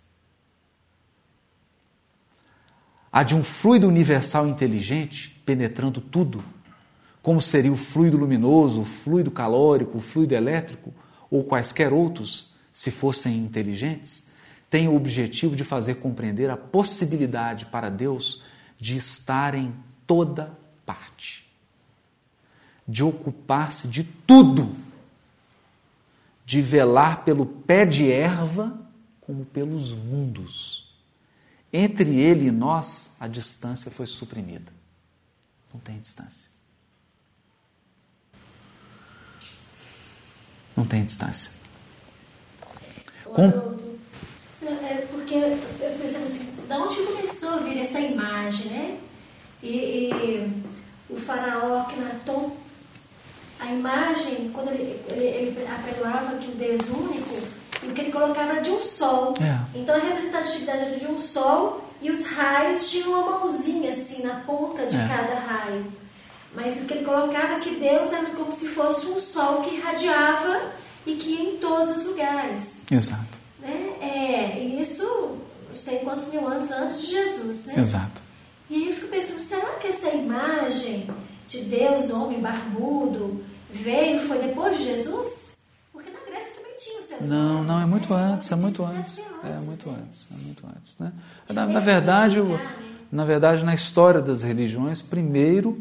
Há 3.10 3.22
de 3.22 3.34
um 3.34 3.44
fluido 3.44 3.86
universal 3.86 4.46
inteligente 4.46 5.42
penetrando 5.44 6.00
tudo 6.00 6.42
como 7.22 7.40
seria 7.40 7.72
o 7.72 7.76
fluido 7.76 8.16
luminoso, 8.16 8.80
o 8.80 8.84
fluido 8.84 9.30
calórico, 9.30 9.98
o 9.98 10.02
fluido 10.02 10.34
elétrico 10.34 10.92
ou 11.30 11.44
quaisquer 11.44 11.92
outros, 11.92 12.54
se 12.74 12.90
fossem 12.90 13.38
inteligentes, 13.38 14.28
tem 14.68 14.88
o 14.88 14.96
objetivo 14.96 15.54
de 15.54 15.64
fazer 15.64 15.96
compreender 15.96 16.50
a 16.50 16.56
possibilidade 16.56 17.66
para 17.66 17.88
Deus 17.88 18.42
de 18.78 18.96
estar 18.96 19.54
em 19.54 19.72
toda 20.06 20.58
parte, 20.84 21.48
de 22.88 23.04
ocupar-se 23.04 23.86
de 23.86 24.02
tudo, 24.02 24.74
de 26.44 26.60
velar 26.60 27.24
pelo 27.24 27.46
pé 27.46 27.86
de 27.86 28.10
erva 28.10 28.80
como 29.20 29.44
pelos 29.44 29.92
mundos. 29.92 30.92
Entre 31.72 32.18
ele 32.20 32.48
e 32.48 32.50
nós, 32.50 33.14
a 33.20 33.28
distância 33.28 33.90
foi 33.90 34.06
suprimida. 34.06 34.72
Não 35.72 35.80
tem 35.80 35.98
distância. 35.98 36.51
Não 40.76 40.84
tem 40.84 41.04
distância. 41.04 41.50
Com... 43.24 43.42
É 44.62 45.06
porque 45.10 45.34
eu 45.34 45.58
pensando 46.00 46.24
assim, 46.24 46.48
da 46.68 46.78
onde 46.78 46.96
começou 47.02 47.50
a 47.50 47.56
vir 47.58 47.80
essa 47.80 47.98
imagem, 47.98 48.66
né? 48.66 48.98
E, 49.62 50.10
e 50.10 50.62
o 51.10 51.16
faraó 51.16 51.80
Akhenaton, 51.80 52.56
a 53.60 53.66
imagem, 53.66 54.50
quando 54.52 54.70
ele, 54.70 55.00
ele, 55.08 55.24
ele 55.24 55.66
apregoava 55.66 56.36
que 56.36 56.48
o 56.48 56.54
Deus 56.54 56.82
único, 56.88 57.34
o 57.82 57.92
que 57.92 58.00
ele 58.00 58.12
colocava 58.12 58.60
de 58.60 58.70
um 58.70 58.80
sol. 58.80 59.34
É. 59.40 59.58
Então 59.78 59.94
a 59.94 59.98
representatividade 59.98 60.80
era 60.82 60.98
de 60.98 61.06
um 61.06 61.18
sol 61.18 61.84
e 62.00 62.10
os 62.10 62.24
raios 62.24 62.90
tinham 62.90 63.12
uma 63.12 63.38
mãozinha 63.38 63.90
assim 63.90 64.22
na 64.22 64.36
ponta 64.40 64.86
de 64.86 64.96
É. 64.96 65.08
cada 65.08 65.34
raio. 65.34 65.86
Mas 66.54 66.76
o 66.78 66.84
que 66.84 66.94
ele 66.94 67.04
colocava 67.04 67.54
é 67.54 67.58
que 67.60 67.76
Deus 67.76 68.12
era 68.12 68.30
como 68.30 68.52
se 68.52 68.66
fosse 68.68 69.06
um 69.06 69.18
sol 69.18 69.62
que 69.62 69.76
irradiava 69.76 70.72
e 71.06 71.14
que 71.16 71.30
ia 71.30 71.54
em 71.54 71.56
todos 71.58 71.90
os 71.90 72.04
lugares. 72.04 72.82
Exato, 72.90 73.38
Né? 73.60 73.92
É, 74.00 74.58
e 74.62 74.80
isso, 74.80 75.04
não 75.68 75.74
sei 75.74 75.98
quantos 76.00 76.26
mil 76.26 76.46
anos 76.46 76.70
antes 76.70 77.00
de 77.00 77.06
Jesus, 77.06 77.64
né? 77.66 77.74
exato. 77.78 78.20
E 78.68 78.74
aí 78.76 78.88
eu 78.88 78.94
fico 78.94 79.08
pensando, 79.08 79.40
será 79.40 79.70
que 79.76 79.86
essa 79.88 80.08
imagem 80.10 81.08
de 81.48 81.62
Deus, 81.62 82.10
homem 82.10 82.40
barbudo, 82.40 83.42
veio, 83.70 84.26
foi 84.28 84.38
depois 84.38 84.76
de 84.76 84.84
Jesus? 84.84 85.52
Porque 85.92 86.10
na 86.10 86.20
Grécia 86.20 86.54
também 86.54 86.72
tinha 86.78 87.00
os 87.00 87.06
seus 87.06 87.20
Não, 87.22 87.54
homens, 87.56 87.66
não, 87.66 87.80
é 87.80 87.86
muito 87.86 88.14
né? 88.14 88.32
antes, 88.34 88.52
é 88.52 88.56
muito 88.56 88.84
antes. 88.84 89.12
ser 89.14 89.22
É 89.44 89.48
antes, 89.52 89.64
muito 89.66 89.90
né? 89.90 89.96
antes, 90.06 90.26
é 90.30 90.34
muito 90.44 90.66
antes. 90.66 90.94
Né? 90.98 91.12
Na, 91.52 91.66
na 91.66 91.80
verdade, 91.80 92.40
o- 92.40 92.44
né? 92.56 92.74
na 93.10 93.24
verdade, 93.24 93.64
na 93.64 93.74
história 93.74 94.20
das 94.20 94.42
religiões, 94.42 95.02
primeiro 95.02 95.78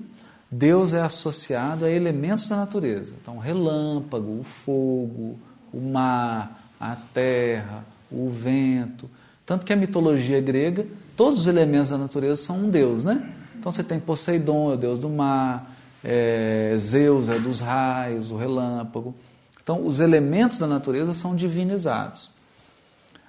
Deus 0.52 0.94
é 0.94 1.02
associado 1.02 1.86
a 1.86 1.90
elementos 1.90 2.50
da 2.50 2.58
natureza. 2.58 3.16
Então, 3.22 3.38
relâmpago, 3.38 4.42
o 4.42 4.44
fogo, 4.44 5.40
o 5.72 5.80
mar, 5.80 6.70
a 6.78 6.96
terra, 7.14 7.86
o 8.12 8.30
vento. 8.30 9.10
Tanto 9.46 9.66
que 9.66 9.72
a 9.72 9.76
mitologia 9.78 10.42
grega, 10.42 10.86
todos 11.16 11.42
os 11.42 11.48
elementos 11.48 11.90
da 11.90 11.98
natureza 11.98 12.36
são 12.36 12.66
um 12.66 12.70
deus, 12.70 13.04
né? 13.04 13.34
Então 13.58 13.72
você 13.72 13.84
tem 13.84 14.00
Poseidon, 14.00 14.72
é 14.72 14.74
o 14.74 14.78
deus 14.78 15.00
do 15.00 15.08
mar, 15.08 15.74
é, 16.04 16.76
Zeus 16.78 17.30
é 17.30 17.40
dos 17.40 17.60
raios, 17.60 18.32
o 18.32 18.38
relâmpago. 18.38 19.16
Então, 19.64 19.86
os 19.86 20.00
elementos 20.00 20.58
da 20.58 20.68
natureza 20.68 21.14
são 21.14 21.36
divinizados. 21.36 22.32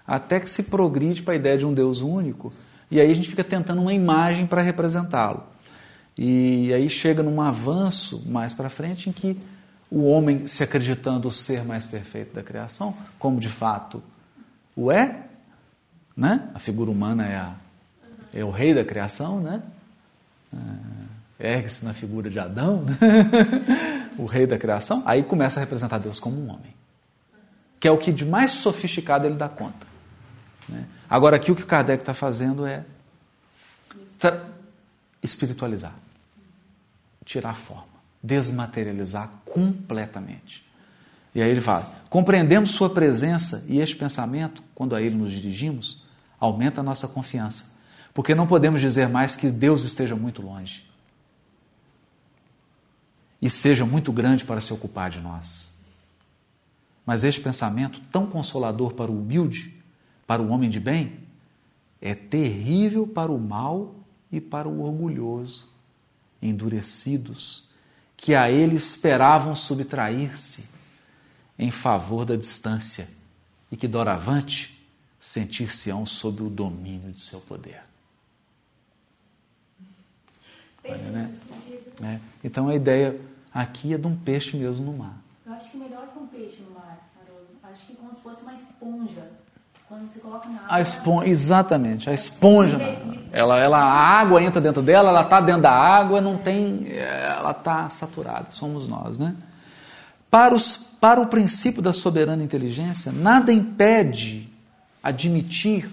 Até 0.06 0.40
que 0.40 0.50
se 0.50 0.64
progride 0.64 1.22
para 1.22 1.34
a 1.34 1.36
ideia 1.36 1.58
de 1.58 1.66
um 1.66 1.72
Deus 1.72 2.00
único, 2.00 2.52
e 2.90 3.00
aí 3.00 3.10
a 3.10 3.14
gente 3.14 3.28
fica 3.28 3.44
tentando 3.44 3.80
uma 3.80 3.92
imagem 3.92 4.46
para 4.46 4.62
representá-lo. 4.62 5.51
E 6.16 6.72
aí 6.72 6.88
chega 6.88 7.22
num 7.22 7.40
avanço 7.40 8.22
mais 8.28 8.52
para 8.52 8.68
frente 8.68 9.08
em 9.08 9.12
que 9.12 9.36
o 9.90 10.04
homem, 10.04 10.46
se 10.46 10.62
acreditando 10.62 11.28
o 11.28 11.32
ser 11.32 11.64
mais 11.64 11.84
perfeito 11.84 12.34
da 12.34 12.42
criação, 12.42 12.94
como 13.18 13.38
de 13.38 13.48
fato 13.48 14.02
o 14.74 14.90
é, 14.90 15.26
né? 16.16 16.48
a 16.54 16.58
figura 16.58 16.90
humana 16.90 17.26
é, 17.26 17.36
a, 17.36 17.54
é 18.32 18.44
o 18.44 18.50
rei 18.50 18.72
da 18.72 18.84
criação, 18.84 19.40
né? 19.40 19.62
É, 21.38 21.54
ergue-se 21.54 21.84
na 21.84 21.92
figura 21.92 22.30
de 22.30 22.38
Adão, 22.38 22.82
né? 22.82 22.96
o 24.16 24.24
rei 24.24 24.46
da 24.46 24.58
criação, 24.58 25.02
aí 25.04 25.22
começa 25.22 25.60
a 25.60 25.62
representar 25.62 25.98
Deus 25.98 26.18
como 26.20 26.36
um 26.36 26.50
homem, 26.50 26.74
que 27.78 27.88
é 27.88 27.90
o 27.90 27.98
que 27.98 28.12
de 28.12 28.24
mais 28.24 28.50
sofisticado 28.52 29.26
ele 29.26 29.36
dá 29.36 29.48
conta. 29.48 29.86
né? 30.68 30.86
Agora, 31.08 31.36
aqui 31.36 31.52
o 31.52 31.56
que 31.56 31.62
o 31.62 31.66
Kardec 31.66 32.02
está 32.02 32.14
fazendo 32.14 32.64
é 32.64 32.84
espiritualizar, 35.22 35.94
tirar 37.24 37.50
a 37.50 37.54
forma, 37.54 37.86
desmaterializar 38.22 39.30
completamente. 39.44 40.64
E 41.34 41.40
aí 41.40 41.50
ele 41.50 41.60
fala: 41.60 41.90
compreendemos 42.10 42.72
Sua 42.72 42.90
presença 42.90 43.64
e 43.68 43.80
este 43.80 43.96
pensamento, 43.96 44.62
quando 44.74 44.94
a 44.94 45.00
Ele 45.00 45.14
nos 45.14 45.32
dirigimos, 45.32 46.04
aumenta 46.38 46.80
a 46.80 46.84
nossa 46.84 47.06
confiança, 47.06 47.72
porque 48.12 48.34
não 48.34 48.46
podemos 48.46 48.80
dizer 48.80 49.08
mais 49.08 49.36
que 49.36 49.48
Deus 49.48 49.84
esteja 49.84 50.16
muito 50.16 50.42
longe 50.42 50.84
e 53.40 53.50
seja 53.50 53.84
muito 53.84 54.12
grande 54.12 54.44
para 54.44 54.60
se 54.60 54.72
ocupar 54.72 55.10
de 55.10 55.20
nós. 55.20 55.70
Mas 57.04 57.24
este 57.24 57.40
pensamento, 57.40 58.00
tão 58.12 58.26
consolador 58.26 58.94
para 58.94 59.10
o 59.10 59.20
humilde, 59.20 59.74
para 60.26 60.40
o 60.40 60.50
homem 60.50 60.70
de 60.70 60.78
bem, 60.78 61.18
é 62.00 62.14
terrível 62.14 63.06
para 63.06 63.32
o 63.32 63.38
mal 63.40 63.94
e 64.32 64.40
para 64.40 64.66
o 64.66 64.82
orgulhoso, 64.82 65.68
endurecidos, 66.40 67.68
que 68.16 68.34
a 68.34 68.50
ele 68.50 68.76
esperavam 68.76 69.54
subtrair-se 69.54 70.70
em 71.58 71.70
favor 71.70 72.24
da 72.24 72.34
distância 72.34 73.08
e 73.70 73.76
que 73.76 73.86
doravante 73.86 74.82
sentir-se-ão 75.20 76.06
sob 76.06 76.42
o 76.42 76.48
domínio 76.48 77.12
de 77.12 77.20
seu 77.20 77.40
poder. 77.40 77.82
Olha, 80.84 80.96
né? 80.96 81.38
né? 82.00 82.20
Então 82.42 82.68
a 82.68 82.74
ideia 82.74 83.20
aqui 83.52 83.94
é 83.94 83.98
de 83.98 84.06
um 84.06 84.16
peixe 84.16 84.56
mesmo 84.56 84.86
no 84.86 84.98
mar. 84.98 85.16
Eu 85.46 85.52
acho 85.52 85.70
que 85.70 85.76
melhor 85.76 86.08
que 86.08 86.18
um 86.18 86.26
peixe 86.26 86.60
no 86.62 86.72
mar, 86.72 87.08
Haroldo. 87.20 87.50
Acho 87.62 87.86
que 87.86 87.94
como 87.94 88.14
se 88.14 88.20
fosse 88.20 88.42
uma 88.42 88.54
esponja. 88.54 89.30
Quando 89.92 90.10
você 90.10 90.20
coloca 90.20 90.48
na 90.48 90.56
água. 90.56 90.68
A 90.70 90.80
esponja, 90.80 91.28
exatamente, 91.28 92.08
a 92.08 92.14
esponja. 92.14 92.78
Ela, 93.30 93.58
ela, 93.58 93.78
a 93.78 94.20
água 94.20 94.42
entra 94.42 94.58
dentro 94.58 94.80
dela, 94.80 95.10
ela 95.10 95.20
está 95.20 95.38
dentro 95.38 95.60
da 95.60 95.70
água, 95.70 96.18
não 96.18 96.38
tem, 96.38 96.88
ela 96.96 97.50
está 97.50 97.90
saturada. 97.90 98.46
Somos 98.52 98.88
nós, 98.88 99.18
né? 99.18 99.36
Para, 100.30 100.54
os, 100.54 100.78
para 100.78 101.20
o 101.20 101.26
princípio 101.26 101.82
da 101.82 101.92
soberana 101.92 102.42
inteligência, 102.42 103.12
nada 103.12 103.52
impede 103.52 104.50
admitir 105.02 105.90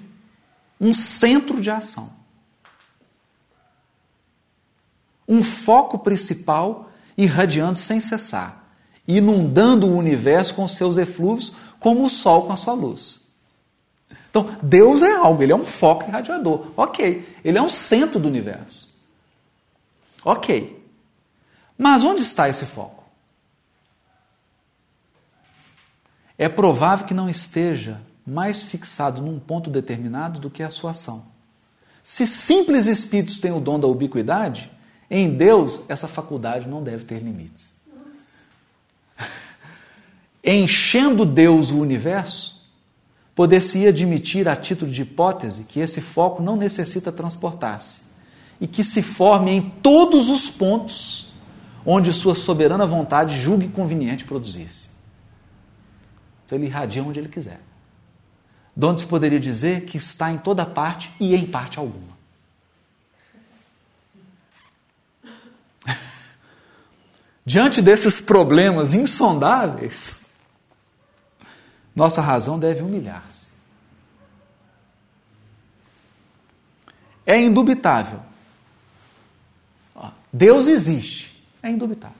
um 0.79 0.93
centro 0.93 1.59
de 1.59 1.69
ação, 1.69 2.09
um 5.27 5.43
foco 5.43 5.99
principal 5.99 6.89
irradiando 7.17 7.77
sem 7.77 7.99
cessar, 7.99 8.63
inundando 9.05 9.87
o 9.87 9.97
universo 9.97 10.55
com 10.55 10.65
seus 10.69 10.95
eflúvios, 10.95 11.53
como 11.81 12.05
o 12.05 12.09
sol 12.09 12.43
com 12.43 12.53
a 12.53 12.57
sua 12.57 12.73
luz. 12.73 13.28
Então, 14.39 14.57
Deus 14.61 15.01
é 15.01 15.11
algo, 15.15 15.43
ele 15.43 15.51
é 15.51 15.55
um 15.55 15.65
foco 15.65 16.05
irradiador. 16.05 16.67
Ok, 16.77 17.37
ele 17.43 17.57
é 17.57 17.61
um 17.61 17.69
centro 17.69 18.19
do 18.19 18.27
universo. 18.27 18.97
Ok. 20.23 20.79
Mas 21.77 22.03
onde 22.03 22.21
está 22.21 22.47
esse 22.47 22.65
foco? 22.65 23.03
É 26.37 26.47
provável 26.47 27.05
que 27.05 27.13
não 27.13 27.29
esteja 27.29 27.99
mais 28.25 28.63
fixado 28.63 29.21
num 29.21 29.39
ponto 29.39 29.69
determinado 29.69 30.39
do 30.39 30.49
que 30.49 30.63
a 30.63 30.69
sua 30.69 30.91
ação. 30.91 31.25
Se 32.01 32.25
simples 32.25 32.85
espíritos 32.85 33.39
têm 33.39 33.51
o 33.51 33.59
dom 33.59 33.79
da 33.79 33.87
ubiquidade, 33.87 34.71
em 35.09 35.35
Deus 35.35 35.81
essa 35.89 36.07
faculdade 36.07 36.67
não 36.67 36.81
deve 36.81 37.03
ter 37.03 37.19
limites. 37.19 37.75
Enchendo 40.43 41.25
Deus 41.25 41.71
o 41.71 41.79
universo, 41.79 42.58
poder-se 43.39 43.87
admitir 43.87 44.49
a 44.49 44.55
título 44.57 44.91
de 44.91 45.03
hipótese 45.03 45.63
que 45.63 45.79
esse 45.79 46.01
foco 46.01 46.43
não 46.43 46.57
necessita 46.57 47.09
transportar-se 47.09 48.01
e 48.59 48.67
que 48.67 48.83
se 48.83 49.01
forme 49.01 49.51
em 49.51 49.61
todos 49.61 50.27
os 50.27 50.49
pontos 50.49 51.31
onde 51.85 52.11
sua 52.11 52.35
soberana 52.35 52.85
vontade 52.85 53.39
julgue 53.39 53.69
conveniente 53.69 54.25
produzir-se. 54.25 54.89
Então 56.45 56.57
ele 56.57 56.67
irradia 56.67 57.01
onde 57.01 57.17
ele 57.17 57.29
quiser. 57.29 57.61
De 58.75 58.85
onde 58.85 58.99
se 58.99 59.07
poderia 59.07 59.39
dizer 59.39 59.85
que 59.85 59.95
está 59.95 60.29
em 60.29 60.37
toda 60.37 60.65
parte 60.65 61.09
e 61.17 61.33
em 61.33 61.45
parte 61.45 61.79
alguma. 61.79 62.19
Diante 67.45 67.81
desses 67.81 68.19
problemas 68.19 68.93
insondáveis, 68.93 70.18
nossa 71.95 72.21
razão 72.21 72.59
deve 72.59 72.81
humilhar-se. 72.81 73.49
É 77.25 77.39
indubitável. 77.39 78.21
Deus 80.31 80.67
existe. 80.67 81.43
É 81.61 81.69
indubitável. 81.69 82.17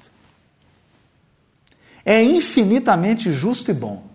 É 2.03 2.21
infinitamente 2.23 3.31
justo 3.31 3.71
e 3.71 3.73
bom. 3.73 4.07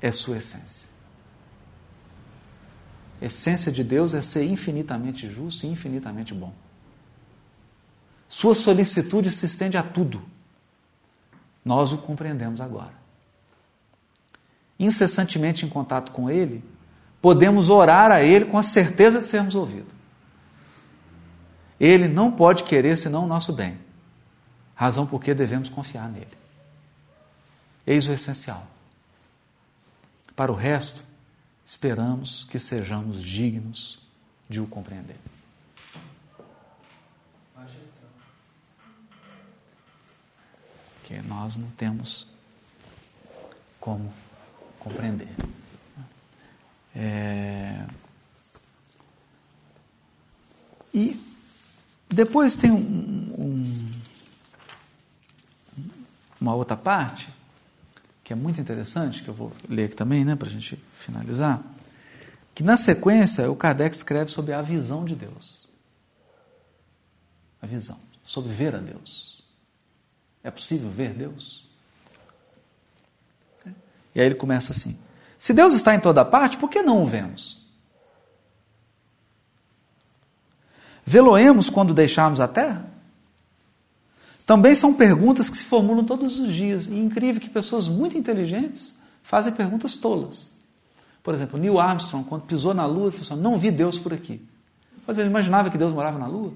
É 0.00 0.10
sua 0.10 0.38
essência. 0.38 0.88
Essência 3.20 3.70
de 3.70 3.84
Deus 3.84 4.14
é 4.14 4.22
ser 4.22 4.44
infinitamente 4.44 5.28
justo 5.28 5.66
e 5.66 5.68
infinitamente 5.68 6.32
bom. 6.32 6.52
Sua 8.28 8.54
solicitude 8.54 9.30
se 9.30 9.44
estende 9.44 9.76
a 9.76 9.82
tudo. 9.82 10.22
Nós 11.64 11.92
o 11.92 11.98
compreendemos 11.98 12.60
agora. 12.60 12.99
Incessantemente 14.80 15.66
em 15.66 15.68
contato 15.68 16.10
com 16.10 16.30
Ele, 16.30 16.64
podemos 17.20 17.68
orar 17.68 18.10
a 18.10 18.22
Ele 18.22 18.46
com 18.46 18.56
a 18.56 18.62
certeza 18.62 19.20
de 19.20 19.26
sermos 19.26 19.54
ouvidos. 19.54 19.92
Ele 21.78 22.08
não 22.08 22.32
pode 22.32 22.64
querer 22.64 22.96
senão 22.96 23.24
o 23.24 23.26
nosso 23.26 23.52
bem, 23.52 23.78
razão 24.74 25.06
por 25.06 25.22
que 25.22 25.34
devemos 25.34 25.68
confiar 25.68 26.08
nele. 26.08 26.40
Eis 27.86 28.08
o 28.08 28.12
essencial. 28.12 28.66
Para 30.34 30.50
o 30.50 30.54
resto, 30.54 31.04
esperamos 31.64 32.44
que 32.44 32.58
sejamos 32.58 33.22
dignos 33.22 33.98
de 34.48 34.60
o 34.60 34.66
compreender. 34.66 35.16
Que 41.04 41.20
nós 41.22 41.56
não 41.56 41.68
temos 41.70 42.26
como 43.78 44.10
compreender. 44.80 45.28
É... 46.94 47.86
E 50.92 51.20
depois 52.08 52.56
tem 52.56 52.72
um, 52.72 52.76
um, 53.38 53.90
uma 56.40 56.54
outra 56.54 56.76
parte 56.76 57.28
que 58.24 58.32
é 58.32 58.36
muito 58.36 58.60
interessante, 58.60 59.22
que 59.22 59.28
eu 59.28 59.34
vou 59.34 59.52
ler 59.68 59.84
aqui 59.84 59.94
também, 59.94 60.24
né, 60.24 60.34
para 60.36 60.48
a 60.48 60.50
gente 60.50 60.76
finalizar, 60.98 61.62
que 62.54 62.62
na 62.62 62.76
sequência 62.76 63.50
o 63.50 63.56
Kardec 63.56 63.94
escreve 63.94 64.30
sobre 64.30 64.52
a 64.52 64.62
visão 64.62 65.04
de 65.04 65.14
Deus. 65.14 65.68
A 67.62 67.66
visão, 67.66 67.98
sobre 68.24 68.52
ver 68.52 68.74
a 68.74 68.78
Deus. 68.78 69.42
É 70.42 70.50
possível 70.50 70.90
ver 70.90 71.12
Deus? 71.12 71.69
E 74.14 74.20
aí 74.20 74.26
ele 74.26 74.34
começa 74.34 74.72
assim: 74.72 74.98
se 75.38 75.52
Deus 75.52 75.74
está 75.74 75.94
em 75.94 76.00
toda 76.00 76.24
parte, 76.24 76.56
por 76.56 76.68
que 76.68 76.82
não 76.82 77.02
o 77.02 77.06
vemos? 77.06 77.60
Vê-lo-emos 81.04 81.70
quando 81.70 81.94
deixarmos 81.94 82.40
a 82.40 82.46
terra? 82.46 82.88
Também 84.46 84.74
são 84.74 84.92
perguntas 84.92 85.48
que 85.48 85.56
se 85.56 85.64
formulam 85.64 86.04
todos 86.04 86.38
os 86.38 86.52
dias. 86.52 86.86
E 86.86 86.92
é 86.92 86.98
incrível 86.98 87.40
que 87.40 87.48
pessoas 87.48 87.88
muito 87.88 88.18
inteligentes 88.18 88.98
fazem 89.22 89.52
perguntas 89.52 89.96
tolas. 89.96 90.50
Por 91.22 91.34
exemplo, 91.34 91.58
Neil 91.58 91.78
Armstrong, 91.78 92.28
quando 92.28 92.42
pisou 92.42 92.74
na 92.74 92.86
Lua, 92.86 93.12
falou 93.12 93.26
assim, 93.32 93.42
não 93.42 93.58
vi 93.58 93.70
Deus 93.70 93.98
por 93.98 94.12
aqui. 94.12 94.40
Mas 95.06 95.18
ele 95.18 95.28
imaginava 95.28 95.70
que 95.70 95.78
Deus 95.78 95.92
morava 95.92 96.18
na 96.18 96.26
Lua? 96.26 96.52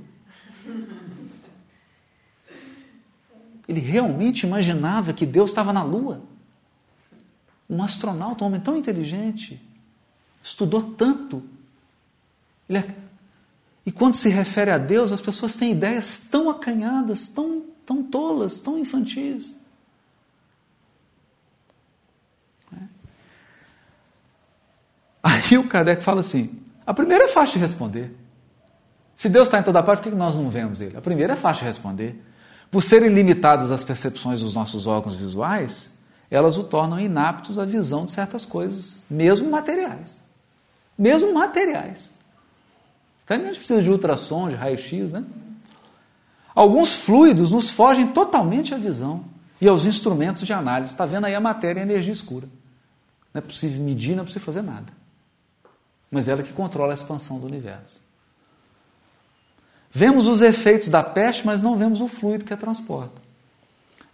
Ele 3.69 3.81
realmente 3.81 4.45
imaginava 4.47 5.13
que 5.13 5.25
Deus 5.25 5.51
estava 5.51 5.73
na 5.73 5.83
Lua? 5.83 6.21
Um 7.75 7.83
astronauta, 7.83 8.45
um 8.45 8.47
homem 8.47 8.61
tão 8.61 8.77
inteligente, 8.77 9.61
estudou 10.43 10.83
tanto. 10.83 11.43
É... 12.69 12.85
E 13.87 13.93
quando 13.93 14.15
se 14.15 14.29
refere 14.29 14.71
a 14.71 14.79
Deus, 14.79 15.13
as 15.13 15.21
pessoas 15.21 15.55
têm 15.55 15.73
ideias 15.73 16.19
tão 16.31 16.49
acanhadas, 16.49 17.29
tão 17.29 17.75
tão 17.87 18.03
tolas, 18.03 18.61
tão 18.61 18.79
infantis. 18.79 19.55
É. 22.73 22.79
Aí 25.23 25.59
o 25.59 25.69
Kardec 25.69 26.03
fala 26.03 26.21
assim: 26.21 26.61
a 26.87 26.95
primeira 26.95 27.25
é 27.25 27.29
fácil 27.29 27.55
de 27.55 27.61
responder. 27.61 28.15
Se 29.15 29.29
Deus 29.29 29.47
está 29.47 29.61
em 29.61 29.63
toda 29.63 29.83
parte, 29.83 30.03
por 30.03 30.11
que 30.11 30.17
nós 30.17 30.37
não 30.37 30.51
vemos 30.51 30.81
Ele? 30.81 30.97
A 30.97 31.01
primeira 31.01 31.35
é 31.35 31.37
fácil 31.37 31.61
de 31.61 31.69
responder. 31.69 32.21
Por 32.71 32.83
serem 32.83 33.11
limitadas 33.11 33.71
as 33.71 33.85
percepções 33.85 34.41
dos 34.41 34.55
nossos 34.55 34.89
órgãos 34.89 35.15
visuais, 35.15 35.94
elas 36.31 36.57
o 36.57 36.65
tornam 36.65 36.99
inaptos 36.99 37.59
à 37.59 37.65
visão 37.65 38.07
de 38.07 38.13
certas 38.13 38.45
coisas, 38.45 39.01
mesmo 39.09 39.51
materiais. 39.51 40.21
Mesmo 40.97 41.33
materiais. 41.33 42.13
Então, 43.25 43.37
a 43.37 43.41
gente 43.41 43.59
precisa 43.59 43.83
de 43.83 43.91
ultrassom, 43.91 44.49
de 44.49 44.55
raio-x, 44.55 45.13
né? 45.13 45.25
Alguns 46.55 46.95
fluidos 46.95 47.51
nos 47.51 47.71
fogem 47.71 48.09
totalmente 48.09 48.75
à 48.75 48.79
visão 48.79 49.25
e 49.61 49.67
aos 49.67 49.87
instrumentos 49.87 50.47
de 50.47 50.53
análise. 50.53 50.93
Está 50.93 51.05
vendo 51.05 51.25
aí 51.25 51.35
a 51.35 51.41
matéria 51.41 51.81
e 51.81 51.83
a 51.83 51.87
energia 51.87 52.13
escura. 52.13 52.47
Não 53.33 53.41
é 53.41 53.43
possível 53.43 53.83
medir, 53.83 54.15
não 54.15 54.23
é 54.23 54.27
possível 54.27 54.47
fazer 54.47 54.63
nada. 54.63 54.93
Mas 56.11 56.29
ela 56.29 56.43
que 56.43 56.53
controla 56.53 56.93
a 56.93 56.95
expansão 56.95 57.41
do 57.41 57.47
universo. 57.47 58.01
Vemos 59.91 60.27
os 60.27 60.41
efeitos 60.41 60.89
da 60.89 61.03
peste, 61.03 61.45
mas 61.45 61.63
não 61.63 61.77
vemos 61.77 62.01
o 62.01 62.09
fluido 62.09 62.45
que 62.45 62.53
a 62.53 62.57
transporta. 62.57 63.24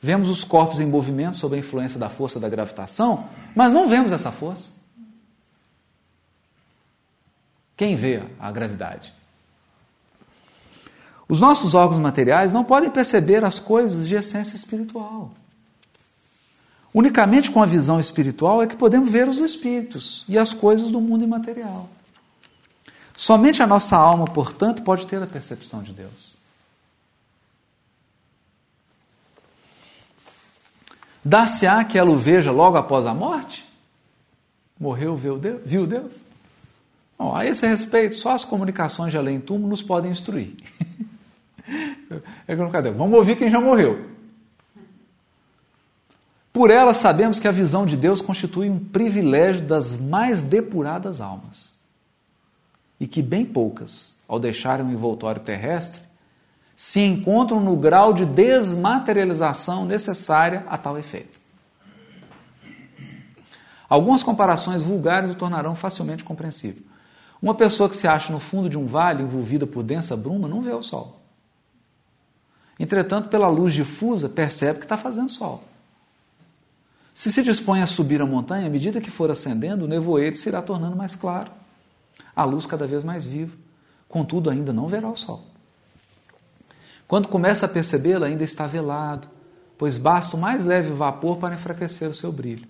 Vemos 0.02 0.28
os 0.28 0.42
corpos 0.42 0.80
em 0.80 0.86
movimento 0.86 1.36
sob 1.36 1.54
a 1.54 1.58
influência 1.58 1.98
da 1.98 2.08
força 2.08 2.40
da 2.40 2.48
gravitação, 2.48 3.28
mas 3.54 3.72
não 3.72 3.88
vemos 3.88 4.12
essa 4.12 4.32
força. 4.32 4.70
Quem 7.76 7.96
vê 7.96 8.22
a 8.38 8.50
gravidade? 8.50 9.12
Os 11.28 11.40
nossos 11.40 11.74
órgãos 11.74 12.00
materiais 12.00 12.52
não 12.52 12.64
podem 12.64 12.90
perceber 12.90 13.44
as 13.44 13.58
coisas 13.58 14.08
de 14.08 14.16
essência 14.16 14.56
espiritual. 14.56 15.32
Unicamente 16.92 17.50
com 17.50 17.62
a 17.62 17.66
visão 17.66 18.00
espiritual 18.00 18.62
é 18.62 18.66
que 18.66 18.74
podemos 18.74 19.10
ver 19.10 19.28
os 19.28 19.38
espíritos 19.38 20.24
e 20.28 20.36
as 20.36 20.52
coisas 20.52 20.90
do 20.90 21.00
mundo 21.00 21.22
imaterial. 21.22 21.88
Somente 23.16 23.62
a 23.62 23.66
nossa 23.66 23.96
alma, 23.96 24.24
portanto, 24.24 24.82
pode 24.82 25.06
ter 25.06 25.22
a 25.22 25.26
percepção 25.26 25.82
de 25.82 25.92
Deus. 25.92 26.39
Dar-se-á 31.24 31.85
que 31.85 31.98
ela 31.98 32.11
o 32.11 32.16
veja 32.16 32.50
logo 32.50 32.76
após 32.76 33.06
a 33.06 33.14
morte? 33.14 33.68
Morreu, 34.78 35.14
viu 35.14 35.38
Deus? 35.38 35.61
Viu 35.64 35.87
Deus? 35.87 36.20
Bom, 37.18 37.37
a 37.37 37.44
esse 37.44 37.66
respeito, 37.66 38.16
só 38.16 38.33
as 38.33 38.44
comunicações 38.44 39.11
de 39.11 39.18
além-túmulo 39.18 39.68
nos 39.68 39.83
podem 39.83 40.11
instruir. 40.11 40.54
É? 42.48 42.56
Vamos 42.56 43.16
ouvir 43.16 43.37
quem 43.37 43.48
já 43.48 43.61
morreu. 43.61 44.11
Por 46.52 46.68
ela 46.68 46.92
sabemos 46.92 47.38
que 47.38 47.46
a 47.46 47.52
visão 47.52 47.87
de 47.87 47.96
Deus 47.96 48.20
constitui 48.20 48.68
um 48.68 48.78
privilégio 48.78 49.62
das 49.62 49.96
mais 50.00 50.42
depuradas 50.42 51.20
almas. 51.20 51.76
E 52.98 53.06
que 53.06 53.22
bem 53.22 53.46
poucas, 53.46 54.16
ao 54.26 54.40
deixarem 54.40 54.85
o 54.85 54.90
envoltório 54.90 55.40
terrestre, 55.40 56.02
se 56.82 56.98
encontram 56.98 57.60
no 57.60 57.76
grau 57.76 58.14
de 58.14 58.24
desmaterialização 58.24 59.84
necessária 59.84 60.64
a 60.66 60.78
tal 60.78 60.98
efeito. 60.98 61.38
Algumas 63.86 64.22
comparações 64.22 64.82
vulgares 64.82 65.30
o 65.30 65.34
tornarão 65.34 65.76
facilmente 65.76 66.24
compreensível. 66.24 66.82
Uma 67.40 67.54
pessoa 67.54 67.86
que 67.86 67.94
se 67.94 68.08
acha 68.08 68.32
no 68.32 68.40
fundo 68.40 68.66
de 68.66 68.78
um 68.78 68.86
vale 68.86 69.22
envolvida 69.22 69.66
por 69.66 69.82
densa 69.82 70.16
bruma 70.16 70.48
não 70.48 70.62
vê 70.62 70.72
o 70.72 70.82
sol. 70.82 71.20
Entretanto, 72.78 73.28
pela 73.28 73.48
luz 73.48 73.74
difusa, 73.74 74.26
percebe 74.26 74.78
que 74.78 74.86
está 74.86 74.96
fazendo 74.96 75.30
sol. 75.30 75.62
Se 77.12 77.30
se 77.30 77.42
dispõe 77.42 77.82
a 77.82 77.86
subir 77.86 78.22
a 78.22 78.26
montanha, 78.26 78.66
à 78.66 78.70
medida 78.70 79.02
que 79.02 79.10
for 79.10 79.30
ascendendo, 79.30 79.84
o 79.84 79.88
nevoeiro 79.88 80.34
se 80.34 80.48
irá 80.48 80.62
tornando 80.62 80.96
mais 80.96 81.14
claro, 81.14 81.52
a 82.34 82.42
luz 82.42 82.64
cada 82.64 82.86
vez 82.86 83.04
mais 83.04 83.26
viva. 83.26 83.54
Contudo, 84.08 84.48
ainda 84.48 84.72
não 84.72 84.88
verá 84.88 85.10
o 85.10 85.16
sol. 85.16 85.49
Quando 87.11 87.27
começa 87.27 87.66
a 87.66 87.68
percebê-lo, 87.68 88.25
ainda 88.25 88.44
está 88.44 88.68
velado, 88.68 89.27
pois 89.77 89.96
basta 89.96 90.37
o 90.37 90.40
mais 90.40 90.64
leve 90.64 90.92
vapor 90.92 91.38
para 91.38 91.57
enfraquecer 91.57 92.09
o 92.09 92.14
seu 92.14 92.31
brilho. 92.31 92.68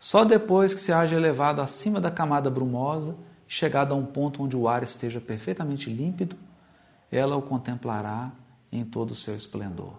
Só 0.00 0.24
depois 0.24 0.74
que 0.74 0.80
se 0.80 0.92
haja 0.92 1.14
elevado 1.14 1.62
acima 1.62 2.00
da 2.00 2.10
camada 2.10 2.50
brumosa 2.50 3.14
e 3.48 3.52
chegado 3.52 3.94
a 3.94 3.96
um 3.96 4.04
ponto 4.04 4.42
onde 4.42 4.56
o 4.56 4.66
ar 4.66 4.82
esteja 4.82 5.20
perfeitamente 5.20 5.88
límpido, 5.88 6.34
ela 7.08 7.36
o 7.36 7.42
contemplará 7.42 8.32
em 8.72 8.84
todo 8.84 9.12
o 9.12 9.14
seu 9.14 9.36
esplendor. 9.36 9.94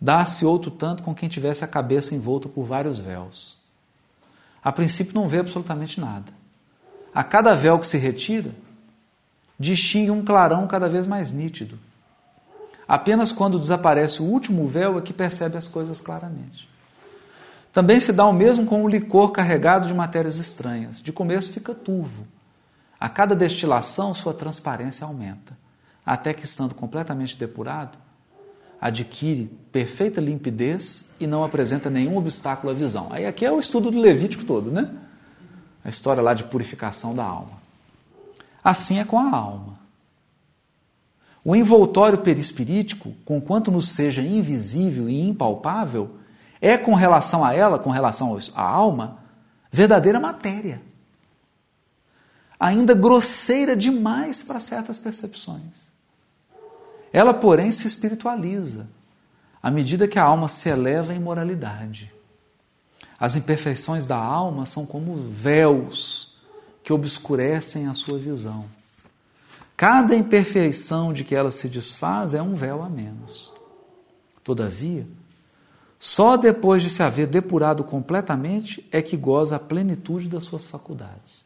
Dá-se 0.00 0.46
outro 0.46 0.70
tanto 0.70 1.02
com 1.02 1.14
quem 1.14 1.28
tivesse 1.28 1.62
a 1.62 1.68
cabeça 1.68 2.14
envolta 2.14 2.48
por 2.48 2.64
vários 2.64 2.98
véus. 2.98 3.62
A 4.64 4.72
princípio 4.72 5.12
não 5.12 5.28
vê 5.28 5.40
absolutamente 5.40 6.00
nada. 6.00 6.32
A 7.12 7.22
cada 7.22 7.54
véu 7.54 7.78
que 7.78 7.86
se 7.86 7.98
retira, 7.98 8.54
distingue 9.60 10.10
um 10.10 10.24
clarão 10.24 10.66
cada 10.66 10.88
vez 10.88 11.06
mais 11.06 11.30
nítido. 11.30 11.78
Apenas 12.88 13.30
quando 13.30 13.58
desaparece 13.58 14.22
o 14.22 14.24
último 14.24 14.66
véu 14.66 14.98
é 14.98 15.02
que 15.02 15.12
percebe 15.12 15.58
as 15.58 15.68
coisas 15.68 16.00
claramente. 16.00 16.66
Também 17.70 18.00
se 18.00 18.14
dá 18.14 18.24
o 18.24 18.32
mesmo 18.32 18.64
com 18.64 18.82
o 18.82 18.88
licor 18.88 19.30
carregado 19.30 19.86
de 19.86 19.92
matérias 19.92 20.36
estranhas. 20.36 21.02
De 21.02 21.12
começo 21.12 21.52
fica 21.52 21.74
turvo. 21.74 22.26
A 22.98 23.08
cada 23.10 23.36
destilação, 23.36 24.14
sua 24.14 24.32
transparência 24.32 25.06
aumenta 25.06 25.56
até 26.04 26.32
que, 26.32 26.46
estando 26.46 26.74
completamente 26.74 27.36
depurado, 27.36 27.98
adquire 28.80 29.46
perfeita 29.70 30.22
limpidez 30.22 31.14
e 31.20 31.26
não 31.26 31.44
apresenta 31.44 31.90
nenhum 31.90 32.16
obstáculo 32.16 32.72
à 32.72 32.74
visão. 32.74 33.08
Aí 33.10 33.26
aqui 33.26 33.44
é 33.44 33.52
o 33.52 33.60
estudo 33.60 33.90
do 33.90 34.00
Levítico 34.00 34.44
todo, 34.44 34.70
né? 34.70 34.90
A 35.84 35.90
história 35.90 36.22
lá 36.22 36.32
de 36.32 36.44
purificação 36.44 37.14
da 37.14 37.24
alma. 37.24 37.58
Assim 38.64 38.98
é 38.98 39.04
com 39.04 39.18
a 39.18 39.30
alma. 39.30 39.77
O 41.48 41.56
envoltório 41.56 42.18
perispirítico, 42.18 43.14
conquanto 43.24 43.70
nos 43.70 43.88
seja 43.88 44.20
invisível 44.20 45.08
e 45.08 45.26
impalpável, 45.26 46.18
é 46.60 46.76
com 46.76 46.92
relação 46.92 47.42
a 47.42 47.54
ela, 47.54 47.78
com 47.78 47.88
relação 47.88 48.38
à 48.54 48.62
alma, 48.62 49.20
verdadeira 49.72 50.20
matéria. 50.20 50.82
Ainda 52.60 52.92
grosseira 52.92 53.74
demais 53.74 54.42
para 54.42 54.60
certas 54.60 54.98
percepções. 54.98 55.88
Ela, 57.10 57.32
porém, 57.32 57.72
se 57.72 57.88
espiritualiza 57.88 58.86
à 59.62 59.70
medida 59.70 60.06
que 60.06 60.18
a 60.18 60.24
alma 60.24 60.50
se 60.50 60.68
eleva 60.68 61.14
em 61.14 61.18
moralidade. 61.18 62.12
As 63.18 63.36
imperfeições 63.36 64.04
da 64.04 64.18
alma 64.18 64.66
são 64.66 64.84
como 64.84 65.16
véus 65.30 66.36
que 66.84 66.92
obscurecem 66.92 67.86
a 67.86 67.94
sua 67.94 68.18
visão. 68.18 68.66
Cada 69.78 70.16
imperfeição 70.16 71.12
de 71.12 71.22
que 71.22 71.36
ela 71.36 71.52
se 71.52 71.68
desfaz 71.68 72.34
é 72.34 72.42
um 72.42 72.52
véu 72.52 72.82
a 72.82 72.90
menos. 72.90 73.54
Todavia, 74.42 75.06
só 76.00 76.36
depois 76.36 76.82
de 76.82 76.90
se 76.90 77.00
haver 77.00 77.28
depurado 77.28 77.84
completamente 77.84 78.84
é 78.90 79.00
que 79.00 79.16
goza 79.16 79.54
a 79.54 79.60
plenitude 79.60 80.28
das 80.28 80.46
suas 80.46 80.66
faculdades. 80.66 81.44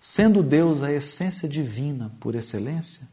Sendo 0.00 0.42
Deus 0.42 0.82
a 0.82 0.90
essência 0.90 1.46
divina 1.46 2.10
por 2.18 2.34
excelência, 2.34 3.06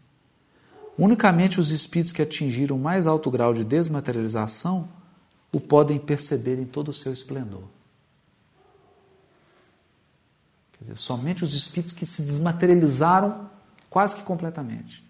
unicamente 0.97 1.60
os 1.60 1.70
espíritos 1.70 2.14
que 2.14 2.22
atingiram 2.22 2.78
o 2.78 2.80
mais 2.80 3.06
alto 3.06 3.30
grau 3.30 3.54
de 3.54 3.66
desmaterialização 3.66 4.88
o 5.52 5.60
podem 5.60 6.00
perceber 6.00 6.58
em 6.58 6.66
todo 6.66 6.88
o 6.88 6.93
seu 6.93 7.12
esplendor. 7.12 7.64
Quer 10.72 10.86
dizer, 10.86 10.97
somente 10.97 11.43
os 11.43 11.54
espíritos 11.54 11.93
que 11.93 12.06
se 12.06 12.22
desmaterializaram 12.22 13.59
quase 13.90 14.16
que 14.16 14.24
completamente, 14.24 15.04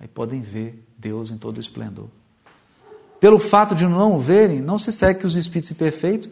aí 0.00 0.08
podem 0.08 0.40
ver 0.40 0.82
Deus 0.96 1.30
em 1.30 1.38
todo 1.38 1.58
o 1.58 1.60
esplendor. 1.60 2.08
Pelo 3.20 3.38
fato 3.38 3.74
de 3.74 3.86
não 3.86 4.16
o 4.16 4.20
verem, 4.20 4.60
não 4.60 4.78
se 4.78 4.92
segue 4.92 5.20
que 5.20 5.26
os 5.26 5.36
espíritos 5.36 5.70
imperfeitos 5.70 6.28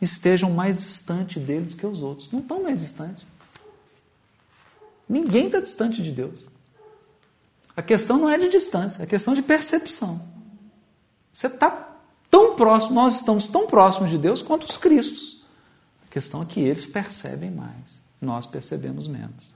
estejam 0.00 0.50
mais 0.50 0.78
distantes 0.78 1.42
deles 1.42 1.74
que 1.74 1.86
os 1.86 2.02
outros. 2.02 2.30
Não 2.30 2.40
estão 2.40 2.62
mais 2.62 2.80
distantes. 2.80 3.24
Ninguém 5.08 5.46
está 5.46 5.60
distante 5.60 6.02
de 6.02 6.10
Deus. 6.10 6.46
A 7.76 7.82
questão 7.82 8.18
não 8.18 8.28
é 8.28 8.38
de 8.38 8.48
distância, 8.48 9.02
é 9.02 9.06
questão 9.06 9.34
de 9.34 9.42
percepção. 9.42 10.20
Você 11.32 11.46
está 11.46 11.96
tão 12.30 12.54
próximo, 12.56 12.94
nós 12.94 13.16
estamos 13.16 13.46
tão 13.46 13.66
próximos 13.66 14.10
de 14.10 14.18
Deus 14.18 14.42
quanto 14.42 14.64
os 14.64 14.76
Cristos. 14.76 15.44
A 16.06 16.10
questão 16.10 16.42
é 16.42 16.46
que 16.46 16.60
eles 16.60 16.86
percebem 16.86 17.50
mais, 17.50 18.00
nós 18.20 18.46
percebemos 18.46 19.08
menos. 19.08 19.53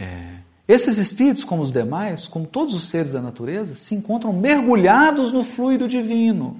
É. 0.00 0.38
Esses 0.66 0.96
espíritos, 0.96 1.44
como 1.44 1.62
os 1.62 1.70
demais, 1.70 2.26
como 2.26 2.46
todos 2.46 2.72
os 2.74 2.88
seres 2.88 3.12
da 3.12 3.20
natureza, 3.20 3.76
se 3.76 3.94
encontram 3.94 4.32
mergulhados 4.32 5.32
no 5.32 5.44
fluido 5.44 5.86
divino, 5.86 6.58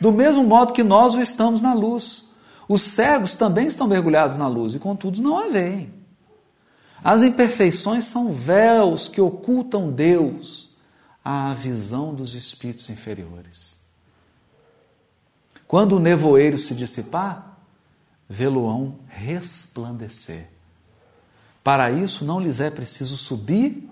do 0.00 0.10
mesmo 0.10 0.42
modo 0.42 0.72
que 0.72 0.82
nós 0.82 1.14
o 1.14 1.20
estamos 1.20 1.62
na 1.62 1.72
luz. 1.72 2.32
Os 2.68 2.82
cegos 2.82 3.34
também 3.34 3.66
estão 3.66 3.86
mergulhados 3.86 4.36
na 4.36 4.48
luz 4.48 4.74
e, 4.74 4.78
contudo, 4.78 5.22
não 5.22 5.38
a 5.38 5.48
veem. 5.48 5.92
As 7.04 7.22
imperfeições 7.22 8.04
são 8.04 8.32
véus 8.32 9.08
que 9.08 9.20
ocultam 9.20 9.92
Deus 9.92 10.76
à 11.24 11.52
visão 11.52 12.14
dos 12.14 12.34
espíritos 12.34 12.88
inferiores. 12.88 13.76
Quando 15.68 15.96
o 15.96 16.00
nevoeiro 16.00 16.58
se 16.58 16.74
dissipar, 16.74 17.58
vê-lo-ão 18.28 18.96
resplandecer. 19.08 20.51
Para 21.62 21.90
isso, 21.90 22.24
não 22.24 22.40
lhes 22.40 22.60
é 22.60 22.70
preciso 22.70 23.16
subir, 23.16 23.88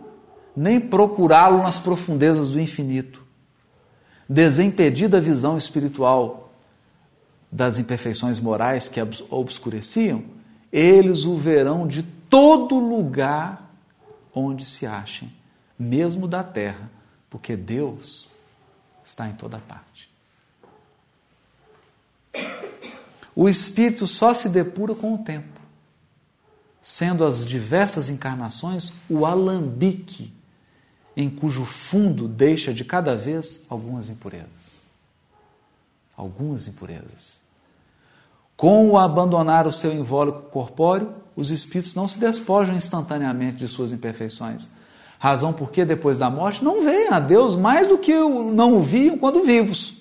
nem 0.57 0.81
procurá-lo 0.81 1.63
nas 1.63 1.79
profundezas 1.79 2.51
do 2.51 2.61
infinito. 2.61 3.25
Desimpedida 4.29 5.19
a 5.19 5.21
visão 5.21 5.57
espiritual 5.57 6.53
das 7.51 7.79
imperfeições 7.79 8.39
morais 8.39 8.89
que 8.89 9.01
obscureciam, 9.29 10.25
eles 10.73 11.25
o 11.25 11.37
verão 11.37 11.87
de 11.87 12.03
todo 12.03 12.79
lugar 12.79 13.71
onde 14.33 14.65
se 14.65 14.87
achem, 14.87 15.33
mesmo 15.79 16.29
da 16.29 16.45
terra, 16.45 16.91
porque 17.29 17.57
Deus 17.57 18.31
está 19.05 19.29
em 19.29 19.33
toda 19.33 19.59
parte. 19.59 20.09
O 23.35 23.49
espírito 23.49 24.07
só 24.07 24.35
se 24.35 24.49
depura 24.49 24.95
com 24.95 25.15
o 25.15 25.19
tempo 25.19 25.60
sendo 26.91 27.25
as 27.25 27.47
diversas 27.47 28.09
encarnações 28.09 28.93
o 29.09 29.25
alambique 29.25 30.33
em 31.17 31.31
cujo 31.31 31.65
fundo 31.65 32.27
deixa 32.27 32.75
de 32.75 32.85
cada 32.85 33.15
vez 33.15 33.65
algumas 33.71 34.11
impurezas. 34.11 34.83
Algumas 36.17 36.67
impurezas. 36.67 37.41
Com 38.57 38.91
o 38.91 38.99
abandonar 38.99 39.69
o 39.69 39.73
seu 39.73 39.93
invólucro 39.93 40.51
corpóreo, 40.51 41.15
os 41.37 41.53
espíritos 41.53 41.95
não 41.95 42.09
se 42.09 42.19
despojam 42.19 42.75
instantaneamente 42.75 43.59
de 43.59 43.69
suas 43.69 43.93
imperfeições. 43.93 44.69
Razão 45.17 45.53
porque 45.53 45.85
depois 45.85 46.19
da 46.19 46.29
morte 46.29 46.65
não 46.65 46.85
veem 46.85 47.09
a 47.09 47.21
Deus 47.21 47.55
mais 47.55 47.87
do 47.87 47.99
que 47.99 48.13
não 48.13 48.77
o 48.77 48.83
viam 48.83 49.17
quando 49.17 49.45
vivos. 49.45 49.95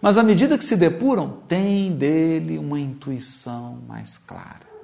Mas 0.00 0.16
à 0.16 0.22
medida 0.22 0.56
que 0.56 0.64
se 0.64 0.76
depuram, 0.76 1.40
têm 1.48 1.90
dele 1.92 2.58
uma 2.58 2.78
intuição 2.78 3.78
mais 3.88 4.18
clara. 4.18 4.75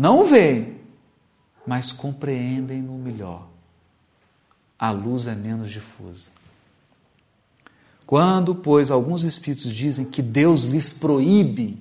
Não 0.00 0.24
veem, 0.24 0.78
mas 1.66 1.92
compreendem-no 1.92 2.94
melhor. 2.94 3.46
A 4.78 4.90
luz 4.90 5.26
é 5.26 5.34
menos 5.34 5.70
difusa. 5.70 6.28
Quando, 8.06 8.54
pois, 8.54 8.90
alguns 8.90 9.24
espíritos 9.24 9.70
dizem 9.70 10.06
que 10.06 10.22
Deus 10.22 10.62
lhes 10.62 10.90
proíbe 10.90 11.78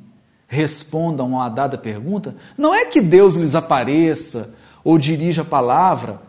respondam 0.50 1.40
a 1.40 1.48
dada 1.48 1.78
pergunta, 1.78 2.36
não 2.58 2.76
é 2.76 2.84
que 2.84 3.00
Deus 3.00 3.36
lhes 3.36 3.56
apareça 3.56 4.54
ou 4.84 4.98
dirija 4.98 5.44
a 5.44 5.46
palavra 5.46 6.22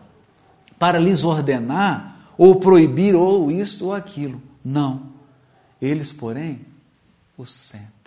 para 0.79 0.97
lhes 0.97 1.25
ordenar 1.25 2.29
ou 2.37 2.55
proibir 2.55 3.15
ou 3.15 3.51
isto 3.51 3.87
ou 3.87 3.93
aquilo. 3.93 4.41
Não. 4.63 5.07
Eles, 5.81 6.09
porém, 6.13 6.61
o 7.37 7.45
sentem. 7.45 8.00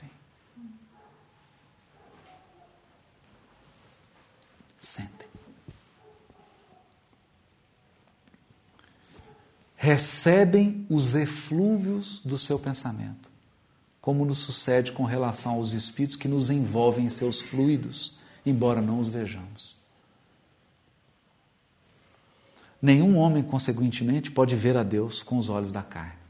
Recebem 9.84 10.86
os 10.88 11.14
eflúvios 11.14 12.18
do 12.24 12.38
seu 12.38 12.58
pensamento, 12.58 13.28
como 14.00 14.24
nos 14.24 14.38
sucede 14.38 14.92
com 14.92 15.04
relação 15.04 15.52
aos 15.52 15.74
espíritos 15.74 16.16
que 16.16 16.26
nos 16.26 16.48
envolvem 16.48 17.04
em 17.04 17.10
seus 17.10 17.42
fluidos, 17.42 18.16
embora 18.46 18.80
não 18.80 18.98
os 18.98 19.08
vejamos. 19.08 19.76
Nenhum 22.80 23.18
homem, 23.18 23.42
consequentemente, 23.42 24.30
pode 24.30 24.56
ver 24.56 24.74
a 24.74 24.82
Deus 24.82 25.22
com 25.22 25.36
os 25.36 25.50
olhos 25.50 25.70
da 25.70 25.82
carne. 25.82 26.24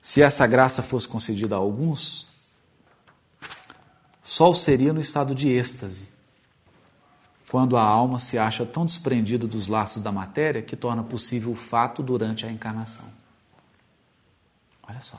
Se 0.00 0.22
essa 0.22 0.46
graça 0.46 0.82
fosse 0.82 1.06
concedida 1.06 1.56
a 1.56 1.58
alguns, 1.58 2.26
só 4.22 4.54
seria 4.54 4.94
no 4.94 5.00
estado 5.00 5.34
de 5.34 5.48
êxtase 5.48 6.04
quando 7.50 7.76
a 7.76 7.82
alma 7.82 8.20
se 8.20 8.38
acha 8.38 8.66
tão 8.66 8.84
desprendida 8.84 9.46
dos 9.46 9.68
laços 9.68 10.02
da 10.02 10.12
matéria 10.12 10.62
que 10.62 10.76
torna 10.76 11.02
possível 11.02 11.52
o 11.52 11.56
fato 11.56 12.02
durante 12.02 12.44
a 12.44 12.52
encarnação. 12.52 13.06
Olha 14.86 15.00
só. 15.00 15.18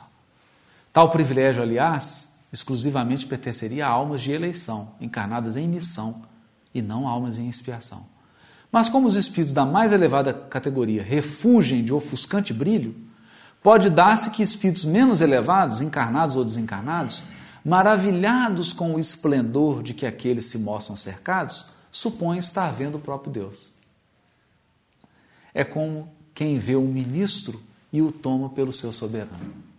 Tal 0.92 1.10
privilégio, 1.10 1.62
aliás, 1.62 2.38
exclusivamente 2.52 3.26
pertenceria 3.26 3.86
a 3.86 3.90
almas 3.90 4.20
de 4.20 4.32
eleição, 4.32 4.94
encarnadas 5.00 5.56
em 5.56 5.66
missão, 5.66 6.22
e 6.72 6.80
não 6.80 7.08
almas 7.08 7.38
em 7.38 7.48
expiação. 7.48 8.06
Mas 8.70 8.88
como 8.88 9.08
os 9.08 9.16
espíritos 9.16 9.52
da 9.52 9.64
mais 9.64 9.92
elevada 9.92 10.32
categoria 10.32 11.02
refugem 11.02 11.82
de 11.82 11.92
ofuscante 11.92 12.54
brilho, 12.54 12.94
pode 13.60 13.90
dar-se 13.90 14.30
que 14.30 14.42
espíritos 14.42 14.84
menos 14.84 15.20
elevados, 15.20 15.80
encarnados 15.80 16.36
ou 16.36 16.44
desencarnados, 16.44 17.24
maravilhados 17.64 18.72
com 18.72 18.94
o 18.94 19.00
esplendor 19.00 19.82
de 19.82 19.94
que 19.94 20.06
aqueles 20.06 20.44
se 20.44 20.58
mostram 20.58 20.96
cercados, 20.96 21.79
supõe 21.90 22.38
estar 22.38 22.70
vendo 22.70 22.96
o 22.96 23.00
próprio 23.00 23.32
Deus. 23.32 23.72
É 25.52 25.64
como 25.64 26.12
quem 26.34 26.58
vê 26.58 26.76
um 26.76 26.86
ministro 26.86 27.60
e 27.92 28.00
o 28.00 28.12
toma 28.12 28.50
pelo 28.50 28.72
seu 28.72 28.92
soberano. 28.92 29.70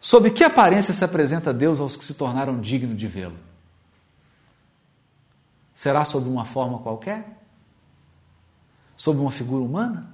Sob 0.00 0.30
que 0.30 0.44
aparência 0.44 0.92
se 0.92 1.04
apresenta 1.04 1.52
Deus 1.52 1.80
aos 1.80 1.96
que 1.96 2.04
se 2.04 2.14
tornaram 2.14 2.60
dignos 2.60 2.98
de 2.98 3.06
vê-lo? 3.06 3.38
Será 5.74 6.04
sob 6.04 6.28
uma 6.28 6.44
forma 6.44 6.78
qualquer? 6.80 7.40
Sob 8.96 9.18
uma 9.18 9.30
figura 9.30 9.64
humana? 9.64 10.10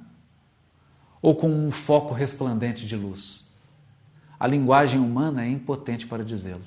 Ou 1.21 1.35
com 1.35 1.51
um 1.51 1.73
foco 1.73 2.15
resplandente 2.15 2.87
de 2.87 2.97
luz? 2.97 3.45
A 4.39 4.47
linguagem 4.47 5.01
humana 5.01 5.45
é 5.45 5.49
impotente 5.49 6.07
para 6.07 6.25
dizê-lo 6.25 6.65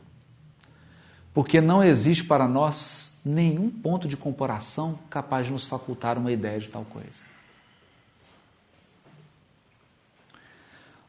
porque 1.33 1.59
não 1.59 1.83
existe 1.83 2.23
para 2.23 2.47
nós 2.47 3.11
nenhum 3.25 3.69
ponto 3.69 4.07
de 4.07 4.15
comparação 4.15 4.99
capaz 5.09 5.47
de 5.47 5.53
nos 5.53 5.65
facultar 5.65 6.17
uma 6.17 6.31
ideia 6.31 6.59
de 6.59 6.69
tal 6.69 6.85
coisa. 6.85 7.23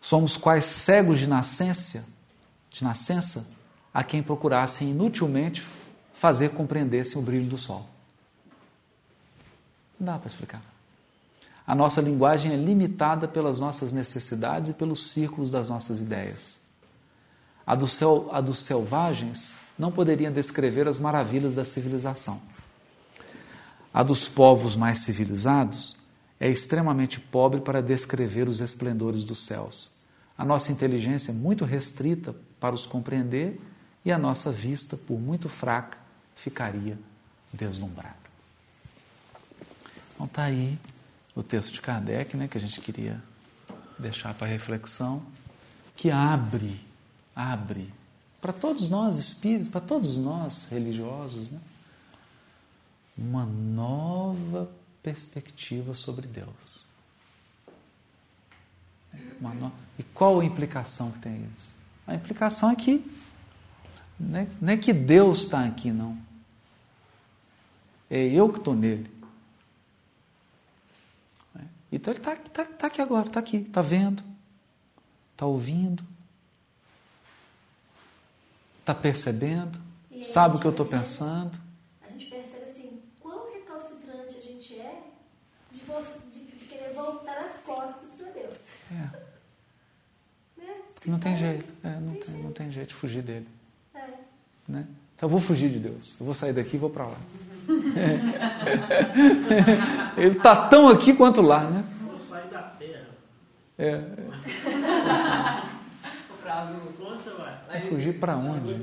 Somos 0.01 0.37
quais 0.37 0.66
cegos 0.66 1.18
de 1.18 1.27
nascença, 1.27 2.07
de 2.70 2.85
nascença, 2.85 3.51
a 3.93 4.05
quem 4.05 4.22
procurassem 4.22 4.91
inutilmente 4.91 5.66
fazer 6.12 6.51
compreender-se 6.51 7.18
o 7.18 7.22
brilho 7.22 7.49
do 7.49 7.57
sol. 7.57 7.87
Não 9.99 10.07
dá 10.07 10.18
para 10.18 10.29
explicar. 10.29 10.62
A 11.66 11.75
nossa 11.75 12.01
linguagem 12.01 12.53
é 12.53 12.57
limitada 12.57 13.27
pelas 13.27 13.59
nossas 13.59 13.93
necessidades 13.93 14.70
e 14.70 14.72
pelos 14.75 15.11
círculos 15.11 15.51
das 15.51 15.70
nossas 15.70 15.99
ideias. 15.99 16.59
A, 17.66 17.75
do 17.75 17.87
a 18.31 18.41
dos 18.41 18.59
selvagens 18.59 19.57
não 19.79 19.91
poderia 19.91 20.31
descrever 20.31 20.87
as 20.89 20.99
maravilhas 20.99 21.55
da 21.55 21.64
civilização. 21.64 22.41
A 23.93 24.03
dos 24.03 24.29
povos 24.29 24.75
mais 24.77 25.01
civilizados 25.01 25.97
é 26.39 26.51
extremamente 26.51 27.20
pobre 27.20 27.61
para 27.61 27.81
descrever 27.81 28.49
os 28.49 28.61
esplendores 28.61 29.25
dos 29.25 29.45
céus. 29.45 29.93
A 30.37 30.45
nossa 30.45 30.72
inteligência 30.72 31.31
é 31.31 31.35
muito 31.35 31.64
restrita 31.64 32.35
para 32.59 32.75
os 32.75 32.87
compreender 32.87 33.61
e 34.05 34.11
a 34.11 34.18
nossa 34.18 34.51
vista, 34.51 34.97
por 34.97 35.18
muito 35.18 35.49
fraca, 35.49 35.99
ficaria 36.35 36.99
deslumbrada. 37.53 38.16
Então 40.14 40.27
está 40.27 40.45
aí 40.45 40.79
o 41.35 41.43
texto 41.43 41.72
de 41.72 41.81
Kardec, 41.81 42.37
né, 42.37 42.49
que 42.49 42.59
a 42.59 42.61
gente 42.61 42.81
queria 42.81 43.22
deixar 43.99 44.35
para 44.35 44.47
reflexão, 44.47 45.22
que 45.97 46.11
abre, 46.11 46.81
abre 47.35 47.93
para 48.45 48.53
todos 48.53 48.90
nós 48.90 49.16
espíritos, 49.16 49.70
para 49.70 49.80
todos 49.80 50.18
nós 50.18 50.68
religiosos, 50.70 51.51
né, 51.51 51.59
uma 53.16 53.47
nova 53.47 54.70
perspectiva 55.03 55.95
sobre 55.95 56.26
Deus. 56.26 56.84
No... 59.40 59.72
E 59.99 60.03
qual 60.03 60.40
a 60.40 60.45
implicação 60.45 61.11
que 61.12 61.20
tem 61.20 61.49
isso? 61.57 61.74
A 62.07 62.14
implicação 62.14 62.70
é 62.70 62.76
que 62.76 63.03
não 64.20 64.72
é, 64.72 64.76
que 64.76 64.92
Deus 64.92 65.38
está 65.45 65.64
aqui, 65.64 65.90
não. 65.90 66.18
É 68.11 68.26
eu 68.26 68.53
que 68.53 68.59
estou 68.59 68.74
nele. 68.74 69.11
Então 71.90 72.12
ele 72.12 72.20
está 72.20 72.36
tá, 72.36 72.66
tá 72.66 72.86
aqui 72.88 73.01
agora, 73.01 73.26
está 73.26 73.40
aqui, 73.40 73.57
está 73.57 73.80
vendo, 73.80 74.22
está 75.32 75.47
ouvindo, 75.47 76.05
está 78.85 78.95
percebendo, 78.95 79.80
sabe 80.22 80.57
o 80.57 80.61
que 80.61 80.66
eu 80.66 80.70
estou 80.70 80.85
pensando. 80.85 81.59
A 82.07 82.12
gente 82.12 82.26
percebe 82.26 82.64
assim, 82.64 83.01
quão 83.18 83.51
recalcitrante 83.55 84.37
a 84.37 84.43
gente 84.43 84.78
é 84.78 85.05
de, 85.72 85.80
de, 85.80 86.45
de 86.59 86.64
querer 86.66 86.93
voltar 86.93 87.39
as 87.39 87.57
costas 87.59 88.11
para 88.11 88.30
Deus. 88.30 88.61
É. 88.93 89.24
Né? 90.57 90.72
Não 91.07 91.18
tem 91.18 91.37
jeito, 91.37 91.72
é, 91.82 91.99
não, 91.99 92.12
tem, 92.12 92.20
tem 92.20 92.32
jeito. 92.32 92.45
não 92.45 92.53
tem 92.53 92.70
jeito 92.70 92.89
de 92.89 92.95
fugir 92.95 93.22
dele. 93.22 93.49
É. 93.95 94.07
Né? 94.68 94.87
Então 95.16 95.26
eu 95.26 95.28
vou 95.28 95.41
fugir 95.41 95.68
de 95.68 95.80
Deus, 95.80 96.14
eu 96.18 96.24
vou 96.24 96.35
sair 96.35 96.53
daqui 96.53 96.76
e 96.76 96.78
vou 96.78 96.89
para 96.89 97.07
lá. 97.07 97.18
Ele 100.16 100.37
está 100.37 100.68
tão 100.68 100.89
aqui 100.89 101.12
quanto 101.12 101.43
lá, 101.43 101.68
né? 101.68 101.85
Vou 102.03 102.16
sair 102.16 102.49
da 102.49 102.62
terra. 102.62 103.09
É. 103.76 103.89
é. 103.89 105.74
Vai 107.75 107.81
fugir 107.81 108.20
para 108.20 108.37
onde? 108.37 108.81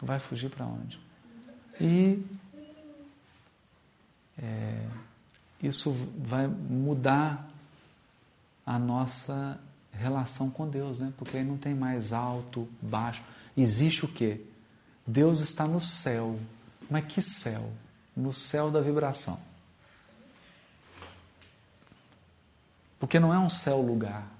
Vai 0.00 0.18
fugir 0.18 0.48
para 0.48 0.64
onde? 0.64 0.98
E 1.78 2.24
é, 4.42 4.86
isso 5.62 5.92
vai 6.16 6.46
mudar 6.46 7.50
a 8.64 8.78
nossa 8.78 9.60
relação 9.92 10.48
com 10.48 10.66
Deus, 10.66 11.00
né? 11.00 11.12
Porque 11.18 11.36
aí 11.36 11.44
não 11.44 11.58
tem 11.58 11.74
mais 11.74 12.14
alto, 12.14 12.66
baixo. 12.80 13.22
Existe 13.54 14.06
o 14.06 14.08
quê? 14.08 14.40
Deus 15.06 15.40
está 15.40 15.66
no 15.66 15.82
céu. 15.82 16.40
Mas 16.88 17.04
que 17.04 17.20
céu? 17.20 17.70
No 18.16 18.32
céu 18.32 18.70
da 18.70 18.80
vibração. 18.80 19.38
Porque 22.98 23.20
não 23.20 23.34
é 23.34 23.38
um 23.38 23.50
céu 23.50 23.82
lugar. 23.82 24.31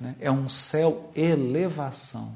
Né? 0.00 0.16
É 0.18 0.30
um 0.30 0.48
céu 0.48 1.10
elevação. 1.14 2.32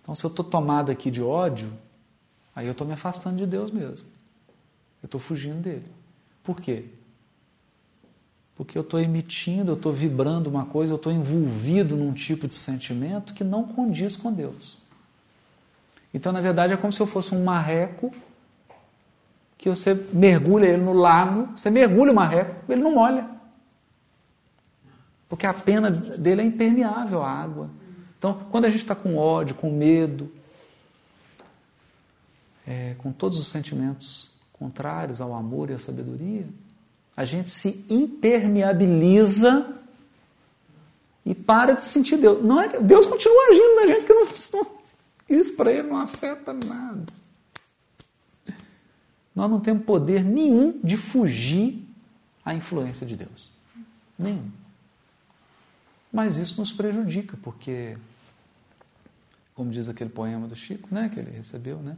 Então, 0.00 0.14
se 0.14 0.24
eu 0.24 0.28
estou 0.28 0.44
tomado 0.44 0.90
aqui 0.90 1.10
de 1.10 1.20
ódio, 1.20 1.72
aí 2.54 2.66
eu 2.66 2.72
estou 2.72 2.86
me 2.86 2.92
afastando 2.94 3.36
de 3.36 3.46
Deus 3.46 3.70
mesmo. 3.70 4.06
Eu 5.02 5.06
estou 5.06 5.20
fugindo 5.20 5.60
dele. 5.60 5.86
Por 6.42 6.60
quê? 6.60 6.86
Porque 8.56 8.78
eu 8.78 8.82
estou 8.82 8.98
emitindo, 8.98 9.72
eu 9.72 9.76
estou 9.76 9.92
vibrando 9.92 10.48
uma 10.48 10.64
coisa, 10.64 10.92
eu 10.92 10.96
estou 10.96 11.12
envolvido 11.12 11.96
num 11.96 12.12
tipo 12.12 12.48
de 12.48 12.54
sentimento 12.54 13.34
que 13.34 13.44
não 13.44 13.64
condiz 13.64 14.16
com 14.16 14.32
Deus. 14.32 14.78
Então, 16.12 16.32
na 16.32 16.40
verdade, 16.40 16.72
é 16.72 16.76
como 16.76 16.92
se 16.92 17.00
eu 17.00 17.06
fosse 17.06 17.34
um 17.34 17.44
marreco 17.44 18.12
que 19.56 19.68
você 19.68 19.92
mergulha 20.12 20.66
ele 20.66 20.82
no 20.82 20.92
lago, 20.92 21.56
você 21.56 21.68
mergulha 21.68 22.12
o 22.12 22.14
marreco, 22.14 22.72
ele 22.72 22.80
não 22.80 22.94
molha. 22.94 23.37
Porque 25.28 25.46
a 25.46 25.52
pena 25.52 25.90
dele 25.90 26.42
é 26.42 26.44
impermeável 26.44 27.22
à 27.22 27.30
água. 27.30 27.70
Então, 28.18 28.46
quando 28.50 28.64
a 28.64 28.70
gente 28.70 28.80
está 28.80 28.94
com 28.94 29.16
ódio, 29.16 29.54
com 29.54 29.70
medo, 29.70 30.32
é, 32.66 32.94
com 32.98 33.12
todos 33.12 33.38
os 33.38 33.46
sentimentos 33.46 34.30
contrários 34.52 35.20
ao 35.20 35.34
amor 35.34 35.70
e 35.70 35.74
à 35.74 35.78
sabedoria, 35.78 36.46
a 37.16 37.24
gente 37.24 37.50
se 37.50 37.84
impermeabiliza 37.88 39.74
e 41.24 41.34
para 41.34 41.74
de 41.74 41.82
sentir 41.82 42.16
Deus. 42.16 42.42
Não 42.42 42.60
é, 42.60 42.80
Deus 42.80 43.06
continua 43.06 43.48
agindo 43.48 43.74
na 43.76 43.86
gente 43.86 44.04
que 44.04 44.14
não 44.14 44.26
isso 45.28 45.54
para 45.54 45.70
ele 45.70 45.88
não 45.88 45.98
afeta 45.98 46.52
nada. 46.52 47.04
Nós 49.34 49.50
não 49.50 49.60
temos 49.60 49.84
poder 49.84 50.24
nenhum 50.24 50.80
de 50.82 50.96
fugir 50.96 51.86
à 52.44 52.54
influência 52.54 53.06
de 53.06 53.14
Deus. 53.14 53.52
Nenhum. 54.18 54.50
Mas 56.12 56.36
isso 56.36 56.58
nos 56.58 56.72
prejudica, 56.72 57.36
porque, 57.42 57.98
como 59.54 59.70
diz 59.70 59.88
aquele 59.88 60.10
poema 60.10 60.48
do 60.48 60.56
Chico, 60.56 60.88
né, 60.90 61.10
que 61.12 61.20
ele 61.20 61.30
recebeu, 61.30 61.78
né, 61.78 61.96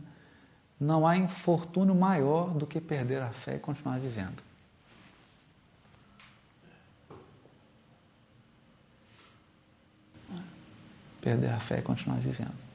não 0.78 1.06
há 1.06 1.16
infortúnio 1.16 1.94
maior 1.94 2.54
do 2.54 2.66
que 2.66 2.80
perder 2.80 3.22
a 3.22 3.30
fé 3.30 3.56
e 3.56 3.58
continuar 3.58 3.98
vivendo. 3.98 4.42
Perder 11.20 11.50
a 11.50 11.60
fé 11.60 11.78
e 11.78 11.82
continuar 11.82 12.18
vivendo. 12.18 12.69